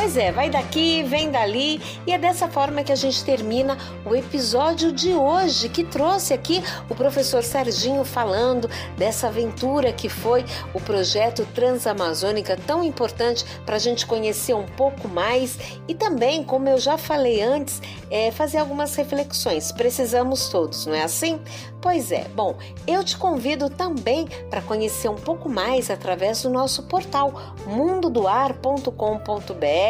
Pois 0.01 0.17
é, 0.17 0.33
vai 0.33 0.49
daqui, 0.49 1.03
vem 1.03 1.31
dali, 1.31 1.79
e 2.07 2.13
é 2.15 2.17
dessa 2.17 2.49
forma 2.49 2.83
que 2.83 2.91
a 2.91 2.97
gente 2.97 3.23
termina 3.23 3.77
o 4.03 4.17
episódio 4.17 4.93
de 4.93 5.13
hoje, 5.13 5.69
que 5.69 5.85
trouxe 5.85 6.33
aqui 6.33 6.63
o 6.89 6.95
professor 6.95 7.45
Serginho 7.45 8.03
falando 8.03 8.67
dessa 8.97 9.29
aventura 9.29 9.93
que 9.93 10.09
foi 10.09 10.43
o 10.73 10.81
projeto 10.81 11.47
Transamazônica, 11.55 12.57
tão 12.67 12.83
importante 12.83 13.45
para 13.67 13.77
a 13.77 13.79
gente 13.79 14.07
conhecer 14.07 14.55
um 14.55 14.65
pouco 14.65 15.07
mais 15.07 15.59
e 15.87 15.95
também, 15.95 16.43
como 16.43 16.67
eu 16.67 16.79
já 16.79 16.97
falei 16.97 17.43
antes, 17.43 17.83
é, 18.11 18.31
fazer 18.31 18.57
algumas 18.57 18.97
reflexões. 18.97 19.71
Precisamos 19.71 20.49
todos, 20.49 20.87
não 20.87 20.95
é 20.95 21.03
assim? 21.03 21.39
Pois 21.83 22.11
é, 22.11 22.27
bom, 22.35 22.57
eu 22.87 23.05
te 23.05 23.19
convido 23.19 23.69
também 23.69 24.27
para 24.49 24.63
conhecer 24.63 25.09
um 25.09 25.17
pouco 25.17 25.49
mais 25.49 25.91
através 25.91 26.43
do 26.43 26.49
nosso 26.49 26.85
portal 26.85 27.55
mundodoar.com.br 27.67 29.90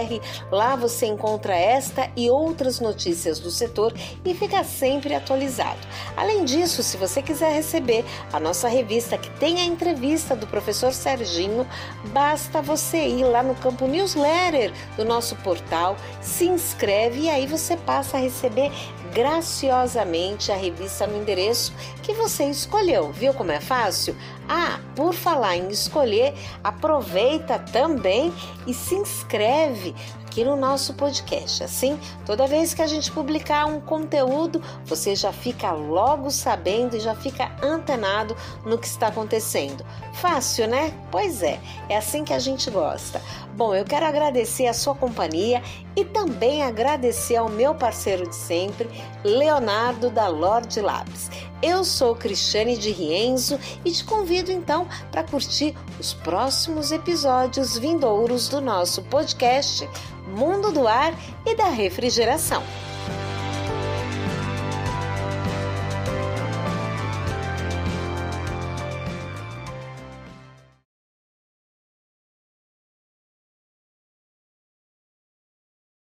Lá 0.51 0.77
você 0.77 1.07
encontra 1.07 1.55
esta 1.55 2.11
e 2.17 2.31
outras 2.31 2.81
notícias 2.81 3.39
do 3.39 3.51
setor 3.51 3.93
e 4.25 4.35
fica 4.35 4.63
sempre 4.65 5.15
atualizado. 5.15 5.81
Além 6.17 6.45
disso, 6.45 6.83
se 6.83 6.97
você 6.97 7.23
quiser 7.23 7.53
receber 7.53 8.05
a 8.33 8.41
nossa 8.41 8.69
revista 8.69 9.19
que 9.19 9.31
tem 9.39 9.59
a 9.61 9.65
entrevista 9.65 10.35
do 10.37 10.47
professor 10.47 10.93
Serginho, 10.93 11.67
basta 12.13 12.63
você 12.63 13.07
ir 13.07 13.25
lá 13.25 13.43
no 13.43 13.55
campo 13.55 13.87
newsletter 13.87 14.73
do 14.97 15.05
nosso 15.05 15.37
portal, 15.37 15.97
se 16.21 16.47
inscreve 16.47 17.23
e 17.23 17.31
aí 17.31 17.47
você 17.47 17.77
passa 17.77 18.17
a 18.17 18.21
receber 18.21 18.71
graciosamente 19.13 20.51
a 20.53 20.57
revista 20.57 21.07
no 21.07 21.21
endereço 21.21 21.73
que 22.03 22.13
você 22.15 22.45
escolheu. 22.45 23.13
Viu 23.13 23.35
como 23.35 23.53
é 23.53 23.61
fácil? 23.61 24.17
Ah, 24.49 24.81
por 24.97 25.15
falar 25.15 25.57
em 25.57 25.69
escolher, 25.69 26.35
aproveita 26.63 27.59
também 27.59 28.33
e 28.67 28.75
se 28.75 28.95
inscreve 28.95 29.95
aqui 30.31 30.45
no 30.45 30.55
nosso 30.55 30.95
podcast. 30.95 31.65
Assim, 31.65 31.99
toda 32.25 32.47
vez 32.47 32.73
que 32.73 32.81
a 32.81 32.87
gente 32.87 33.11
publicar 33.11 33.67
um 33.67 33.81
conteúdo, 33.81 34.63
você 34.85 35.17
já 35.17 35.33
fica 35.33 35.73
logo 35.73 36.31
sabendo 36.31 36.97
e 36.97 37.01
já 37.01 37.17
fica 37.17 37.51
antenado 37.61 38.37
no 38.65 38.79
que 38.79 38.87
está 38.87 39.09
acontecendo. 39.09 39.85
Fácil, 40.15 40.69
né? 40.69 40.95
Pois 41.11 41.43
é, 41.43 41.59
é 41.89 41.97
assim 41.97 42.23
que 42.23 42.33
a 42.33 42.39
gente 42.39 42.71
gosta. 42.71 43.21
Bom, 43.57 43.75
eu 43.75 43.85
quero 43.85 44.07
agradecer 44.07 44.69
a 44.69 44.73
sua 44.73 44.95
companhia 44.95 45.61
e 45.97 46.05
também 46.05 46.63
agradecer 46.63 47.37
ao 47.37 47.49
meu 47.49 47.75
parceiro 47.75 48.29
de 48.29 48.37
sempre, 48.37 48.89
Leonardo 49.25 50.11
da 50.11 50.29
Lorde 50.29 50.81
Labs. 50.81 51.29
Eu 51.63 51.85
sou 51.85 52.15
Cristiane 52.15 52.77
de 52.77 52.91
Rienzo 52.91 53.59
e 53.85 53.91
te 53.91 54.03
convido 54.05 54.51
então 54.51 54.89
para 55.11 55.23
curtir 55.23 55.77
os 55.99 56.15
próximos 56.15 56.91
episódios 56.91 57.77
vindouros 57.77 58.49
do 58.49 58.61
nosso 58.61 59.03
podcast 59.03 59.87
Mundo 60.29 60.73
do 60.73 60.89
Ar 60.89 61.15
e 61.45 61.55
da 61.55 61.69
Refrigeração. 61.69 62.63